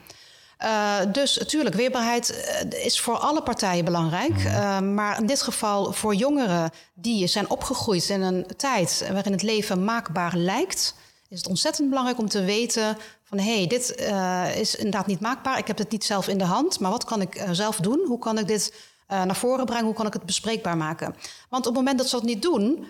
[0.62, 4.39] Uh, dus natuurlijk, weerbaarheid uh, is voor alle partijen belangrijk.
[4.39, 9.43] Uh, maar in dit geval voor jongeren die zijn opgegroeid in een tijd waarin het
[9.43, 10.95] leven maakbaar lijkt,
[11.28, 12.97] is het ontzettend belangrijk om te weten
[13.35, 15.59] van hé, hey, dit uh, is inderdaad niet maakbaar.
[15.59, 18.05] Ik heb het niet zelf in de hand, maar wat kan ik uh, zelf doen?
[18.07, 18.74] Hoe kan ik dit
[19.09, 19.85] uh, naar voren brengen?
[19.85, 21.14] Hoe kan ik het bespreekbaar maken?
[21.49, 22.87] Want op het moment dat ze dat niet doen...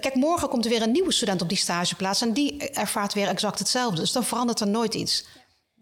[0.00, 2.20] Kijk, morgen komt er weer een nieuwe student op die stageplaats...
[2.20, 4.00] en die ervaart weer exact hetzelfde.
[4.00, 5.26] Dus dan verandert er nooit iets.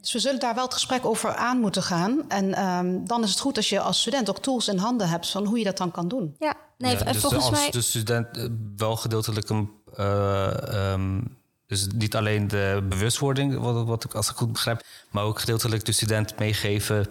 [0.00, 2.28] Dus we zullen daar wel het gesprek over aan moeten gaan.
[2.28, 5.30] En um, dan is het goed als je als student ook tools in handen hebt...
[5.30, 6.34] van hoe je dat dan kan doen.
[6.38, 7.70] Ja, nee, ja, dus volgens als mij...
[7.70, 9.70] de student wel gedeeltelijk een...
[9.98, 11.38] Um,
[11.70, 15.84] dus niet alleen de bewustwording, wat, wat ik als ik goed begrijp, maar ook gedeeltelijk
[15.84, 17.08] de student meegeven.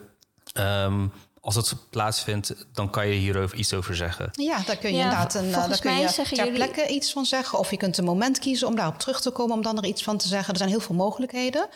[0.53, 4.29] Um, als het plaatsvindt, dan kan je hierover iets over zeggen.
[4.31, 6.53] Ja, daar kun je ja, inderdaad een, daar kun je ter jullie...
[6.53, 7.59] plekke iets van zeggen.
[7.59, 10.03] Of je kunt een moment kiezen om daarop terug te komen, om dan er iets
[10.03, 10.51] van te zeggen.
[10.51, 11.67] Er zijn heel veel mogelijkheden.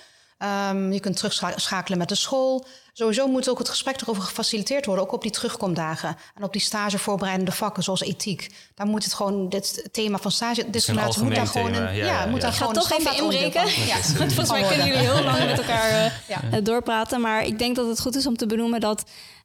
[0.44, 2.66] Um, je kunt terugschakelen met de school.
[2.94, 6.18] Sowieso moet ook het gesprek erover gefaciliteerd worden, ook op die terugkomdagen.
[6.36, 8.50] En op die stagevoorbereidende vakken, zoals ethiek.
[8.76, 11.84] Daar moet het gewoon, dit thema van stage discriminatie moet daar gewoon een.
[11.84, 12.48] Ja, ja, ja, moet ja.
[12.48, 13.86] daar gewoon toch even inbreken.
[13.86, 13.96] Ja.
[14.26, 16.12] Volgens mij kunnen jullie heel lang met elkaar uh,
[16.52, 16.62] ja.
[16.62, 17.22] doorpraten.
[17.22, 19.04] Maar ik denk dat het goed is om te benoemen dat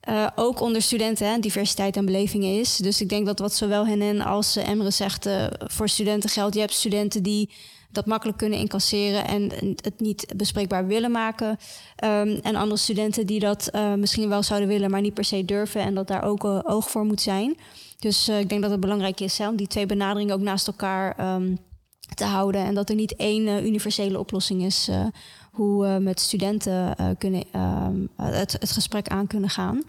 [0.09, 2.76] uh, ook onder studenten hè, diversiteit en belevingen is.
[2.76, 6.55] Dus ik denk dat wat zowel hen als uh, Emre zegt uh, voor studenten geldt.
[6.55, 7.51] Je hebt studenten die
[7.91, 9.51] dat makkelijk kunnen incasseren en
[9.82, 11.49] het niet bespreekbaar willen maken.
[11.49, 15.45] Um, en andere studenten die dat uh, misschien wel zouden willen, maar niet per se
[15.45, 17.57] durven en dat daar ook uh, oog voor moet zijn.
[17.99, 21.34] Dus uh, ik denk dat het belangrijk is om die twee benaderingen ook naast elkaar
[21.34, 21.59] um,
[22.14, 24.91] te houden en dat er niet één universele oplossing is
[25.53, 29.82] hoe we met studenten kunnen, um, het, het gesprek aan kunnen gaan.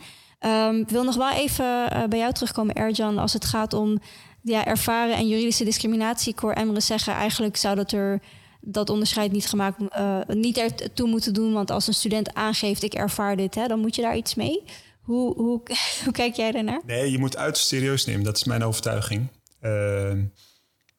[0.80, 4.00] Ik wil nog wel even bij jou terugkomen, Erjan, als het gaat om
[4.42, 6.34] ja, ervaren en juridische discriminatie.
[6.34, 8.22] Ik hoor Emre zeggen, eigenlijk zou dat er
[8.62, 11.54] dat onderscheid niet gemaakt, uh, niet ertoe moeten doen.
[11.54, 14.64] Want als een student aangeeft, ik ervaar dit, hè, dan moet je daar iets mee.
[15.02, 15.62] Hoe, hoe,
[16.04, 16.82] hoe kijk jij daarnaar?
[16.86, 18.24] Nee, je moet uiterst serieus nemen.
[18.24, 19.28] Dat is mijn overtuiging.
[19.62, 20.12] Uh,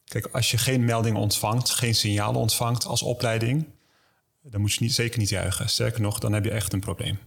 [0.03, 3.65] kijk, als je geen melding ontvangt, geen signalen ontvangt als opleiding,
[4.41, 5.69] dan moet je niet, zeker niet juichen.
[5.69, 7.19] Sterker nog, dan heb je echt een probleem.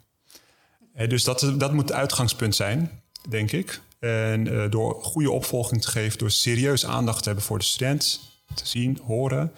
[1.08, 3.80] Dus dat, dat moet het uitgangspunt zijn, denk ik.
[4.04, 8.20] En uh, door goede opvolging te geven, door serieus aandacht te hebben voor de student,
[8.54, 9.52] te zien, horen,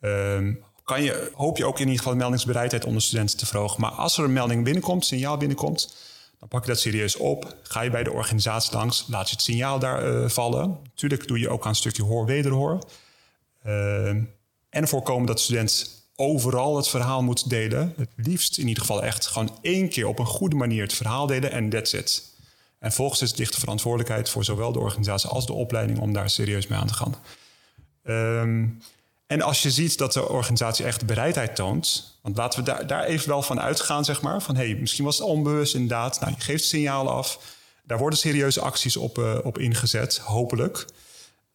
[0.00, 3.80] um, kan je, hoop je ook in ieder geval de meldingsbereidheid onder studenten te verhogen.
[3.80, 5.96] Maar als er een melding binnenkomt, signaal binnenkomt,
[6.38, 7.56] dan pak je dat serieus op.
[7.62, 10.78] Ga je bij de organisatie langs, laat je het signaal daar uh, vallen.
[10.82, 12.78] Natuurlijk doe je ook aan een stukje hoor-wederhoor.
[13.66, 14.08] Uh,
[14.68, 17.94] en voorkomen dat de student overal het verhaal moet delen.
[17.96, 21.26] Het liefst in ieder geval echt gewoon één keer op een goede manier het verhaal
[21.26, 22.31] delen en that's it.
[22.82, 26.30] En volgens is het de verantwoordelijkheid voor zowel de organisatie als de opleiding om daar
[26.30, 27.14] serieus mee aan te gaan.
[28.04, 28.82] Um,
[29.26, 33.04] en als je ziet dat de organisatie echt bereidheid toont, want laten we daar, daar
[33.04, 36.20] even wel van uitgaan, zeg maar, van hey, misschien was het onbewust inderdaad.
[36.20, 40.86] Nou, je geeft signalen af, daar worden serieuze acties op, uh, op ingezet, hopelijk.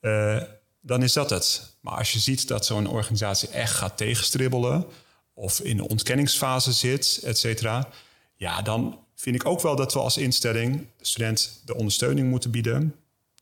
[0.02, 0.42] Uh,
[0.82, 1.76] dan is dat het.
[1.82, 4.86] Maar als je ziet dat zo'n organisatie echt gaat tegenstribbelen,
[5.34, 7.88] of in de ontkenningsfase zit, et cetera.
[8.36, 12.52] Ja, dan vind ik ook wel dat we als instelling de student de ondersteuning moeten
[12.52, 12.96] bieden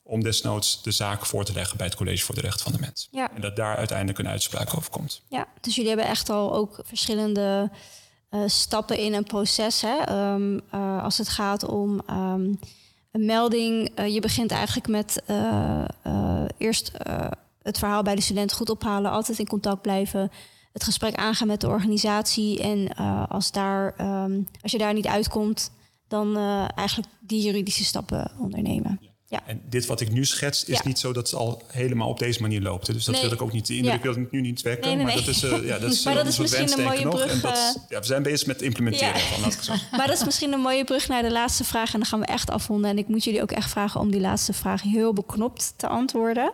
[0.04, 2.80] om desnoods de zaak voor te leggen bij het College voor de Rechten van de
[2.80, 3.08] Mens.
[3.12, 3.32] Ja.
[3.36, 5.22] En dat daar uiteindelijk een uitspraak over komt.
[5.30, 7.72] Ja, dus jullie hebben echt al ook verschillende
[8.32, 9.82] uh, stappen in een proces.
[9.82, 10.32] Hè?
[10.34, 12.60] Um, uh, als het gaat om um,
[13.12, 15.22] een melding, uh, je begint eigenlijk met
[16.58, 16.92] eerst
[17.62, 20.32] het verhaal bij de student goed ophalen, altijd in contact blijven,
[20.76, 22.62] het gesprek aangaan met de organisatie.
[22.62, 22.96] En
[23.28, 23.94] als, daar,
[24.26, 25.72] um, als je daar niet uitkomt,
[26.08, 26.38] dan
[26.76, 29.00] eigenlijk die juridische stappen ondernemen.
[29.28, 29.42] Ja.
[29.46, 32.42] En dit wat ik nu schets is niet zo dat het al helemaal op deze
[32.42, 32.86] manier loopt.
[32.86, 33.24] Dus dat Nee.
[33.24, 34.14] wil ik ook niet, de indruk Ja.
[34.14, 34.88] wil ik nu niet wekken.
[34.88, 36.84] Nee, nee, Maar dat is, eh, ja, dat is, Maar eh, dat is misschien een
[36.84, 37.00] mooie.
[37.02, 39.52] En brug, dat, eh, ja, we zijn bezig met implementeren van.
[39.98, 41.94] Maar dat is misschien een mooie brug naar de laatste vraag.
[41.94, 42.90] En dan gaan we echt afronden.
[42.90, 46.54] En ik moet jullie ook echt vragen om die laatste vraag heel beknopt te antwoorden.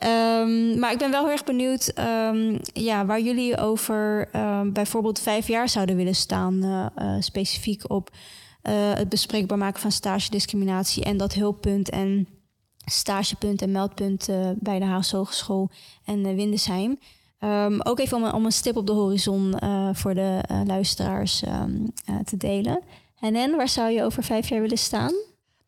[0.00, 5.20] Ehm, maar ik ben wel heel erg benieuwd ehm, ja, waar jullie over ehm, bijvoorbeeld
[5.20, 6.62] vijf jaar zouden willen staan.
[6.62, 8.10] eh, eh, specifiek op
[8.62, 12.28] eh, het bespreekbaar maken van stage discriminatie en dat hulppunt en
[12.84, 15.70] stagepunt en meldpunt bij de Haagse Hogeschool
[16.04, 16.98] en Windesheim.
[17.82, 19.54] Ook even om, een- stip op de horizon
[19.92, 21.38] voor de luisteraars
[22.24, 22.80] te delen.
[23.20, 25.12] En en waar zou je over vijf jaar willen staan?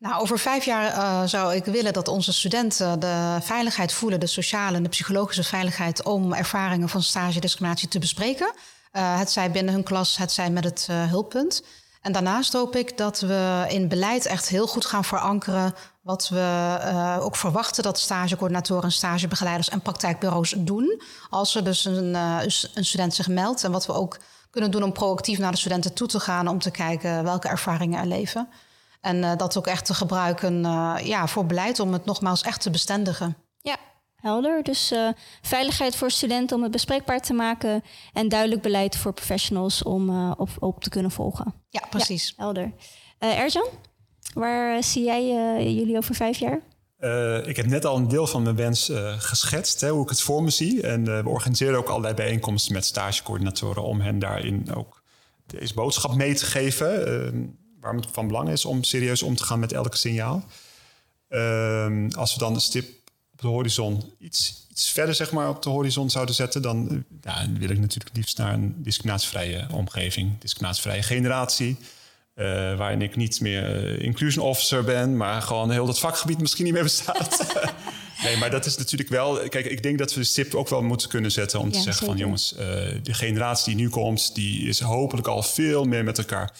[0.03, 4.27] Nou, over vijf jaar eh, zou ik willen dat onze studenten de veiligheid voelen, de
[4.27, 8.51] sociale en de psychologische veiligheid, om ervaringen van stage discriminatie te bespreken.
[8.91, 11.63] Eh, het zij binnen hun klas, het zij met het eh, hulppunt.
[12.01, 16.77] En daarnaast hoop ik dat we in beleid echt heel goed gaan verankeren wat we
[17.21, 21.01] ook verwachten dat stagecoördinatoren, stagebegeleiders en praktijkbureaus doen.
[21.29, 22.13] Als er dus een,
[22.73, 23.63] een student zich meldt.
[23.63, 24.17] En wat we ook
[24.49, 27.99] kunnen doen om proactief naar de studenten toe te gaan om te kijken welke ervaringen
[27.99, 28.49] er leven.
[29.03, 32.61] En eh, dat ook echt te gebruiken eh, ja, voor beleid om het nogmaals echt
[32.61, 33.35] te bestendigen.
[33.57, 33.77] Ja,
[34.15, 34.63] helder.
[34.63, 35.07] Dus eh,
[35.41, 37.83] veiligheid voor studenten om het bespreekbaar te maken
[38.13, 41.53] en duidelijk beleid voor professionals om eh, op, op te kunnen volgen.
[41.69, 42.33] Ja, precies.
[42.37, 42.71] Helder.
[43.19, 43.67] Eh Erjan,
[44.33, 46.59] waar zie jij eh, jullie over vijf jaar?
[46.97, 50.21] Eh, ik heb net al een deel van mijn wens geschetst, hè, hoe ik het
[50.21, 50.81] voor me zie.
[50.81, 55.03] En eh, we organiseren ook allerlei bijeenkomsten met stagecoördinatoren om hen daarin ook
[55.45, 57.57] deze boodschap mee te geven.
[57.83, 60.43] Waarom het van belang is om serieus om te gaan met elke signaal.
[61.29, 62.85] Ehm, als we dan een stip
[63.33, 66.97] op de horizon iets, iets verder zeg maar, op de horizon zouden zetten, dan eh,
[67.21, 71.77] ja, wil ik natuurlijk liefst naar een discriminatievrije omgeving, discriminatievrije generatie.
[72.33, 72.45] eh,
[72.77, 76.73] waarin ik niet meer eh, inclusion officer ben, maar gewoon heel dat vakgebied misschien niet
[76.73, 77.53] meer bestaat.
[78.23, 79.49] nee, maar dat is natuurlijk wel.
[79.49, 82.05] Kijk, ik denk dat we de stip ook wel moeten kunnen zetten om te zeggen
[82.05, 82.55] van jongens,
[83.03, 86.53] de generatie die nu komt, die is hopelijk al veel meer met elkaar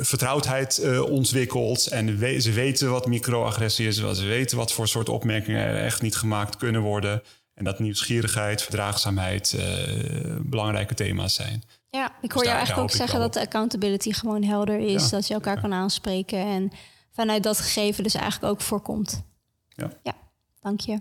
[0.00, 1.86] vertrouwdheid eh, ontwikkeld.
[1.86, 3.96] En we- ze weten wat microagressie is.
[3.96, 7.22] Ze weten wat voor soort opmerkingen er echt niet gemaakt kunnen worden.
[7.54, 11.62] En dat nieuwsgierigheid, verdraagzaamheid eh, belangrijke thema's zijn.
[11.90, 15.02] Ja, ik hoor daar- jou eigenlijk ook zeggen dat de accountability gewoon helder is.
[15.02, 16.70] Ja, dat je elkaar kan aanspreken en
[17.12, 19.22] vanuit dat gegeven dus eigenlijk ook voorkomt.
[19.68, 19.90] Ja.
[20.02, 20.12] Ja,
[20.60, 20.98] dank je.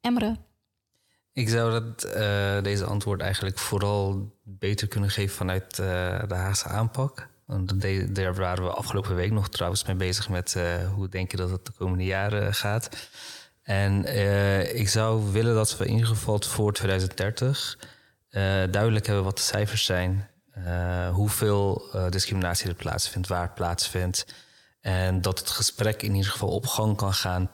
[0.00, 0.36] Emre.
[1.32, 6.64] Ik zou dat, eh, deze antwoord eigenlijk vooral beter kunnen geven vanuit eh, de Haagse
[6.68, 7.28] aanpak.
[8.12, 11.50] Daar waren we afgelopen week nog trouwens mee bezig met eh, hoe denk je dat
[11.50, 12.88] het de komende jaren gaat.
[13.62, 16.06] En eh, ik zou willen dat we in ieder
[16.46, 17.78] voor 2030
[18.28, 20.28] eh, duidelijk hebben wat de cijfers zijn.
[20.50, 24.26] eh, hoeveel eh, discriminatie er plaatsvindt, waar het plaatsvindt.
[24.80, 27.50] En dat het gesprek in ieder geval op gang kan gaan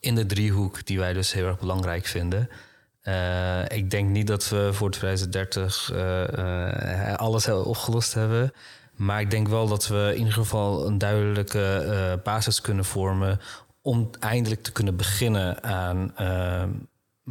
[0.00, 2.48] in de driehoek die wij dus heel erg belangrijk vinden.
[3.00, 8.52] Eh, ik denk niet dat we voor 2030 eh, eh, alles opgelost hebben.
[8.98, 13.40] Maar ik denk wel dat we in ieder geval een duidelijke eh, basis kunnen vormen
[13.82, 16.64] om eindelijk te kunnen beginnen aan, eh,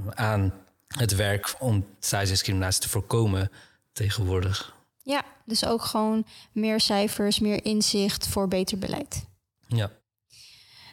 [0.10, 0.54] aan
[0.88, 3.52] het werk om discriminatie te voorkomen
[3.92, 4.76] tegenwoordig.
[5.04, 9.26] Ja, dus ook gewoon meer cijfers, meer inzicht voor beter beleid.
[9.68, 9.92] Ja.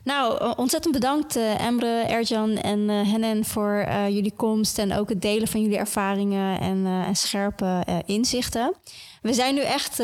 [0.05, 5.09] Nou, eh, ontzettend bedankt uh, Emre, Erjan en uh, Hennen voor jullie komst en ook
[5.09, 8.75] het delen van jullie ervaringen en, scherpe inzichten.
[9.23, 10.03] We zijn nu echt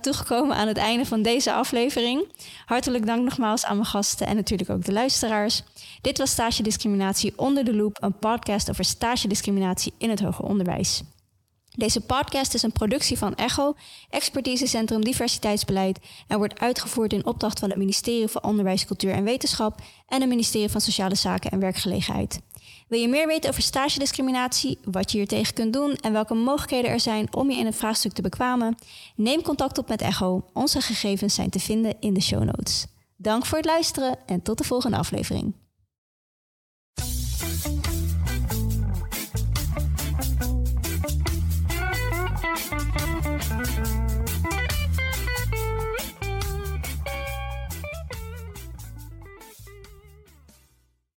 [0.00, 2.32] toegekomen aan het einde van deze aflevering.
[2.64, 5.62] Hartelijk dank nogmaals aan mijn gasten en natuurlijk ook de luisteraars.
[6.00, 10.44] Dit was Stage Discriminatie onder de loep, een podcast over stage discriminatie in het hoger
[10.44, 11.02] onderwijs.
[11.76, 13.74] Deze podcast is een productie van ECHO,
[14.10, 15.98] Expertisecentrum Diversiteitsbeleid,
[16.28, 20.28] en wordt uitgevoerd in opdracht van het ministerie van Onderwijs, Cultuur en Wetenschap en het
[20.28, 22.40] ministerie van Sociale Zaken en Werkgelegenheid.
[22.88, 26.90] Wil je meer weten over stagediscriminatie, wat je hier tegen kunt doen en welke mogelijkheden
[26.90, 28.76] er zijn om je in het vraagstuk te bekwamen?
[29.16, 30.44] Neem contact op met ECHO.
[30.52, 32.86] Onze gegevens zijn te vinden in de show notes.
[33.16, 35.61] Dank voor het luisteren en tot de volgende aflevering.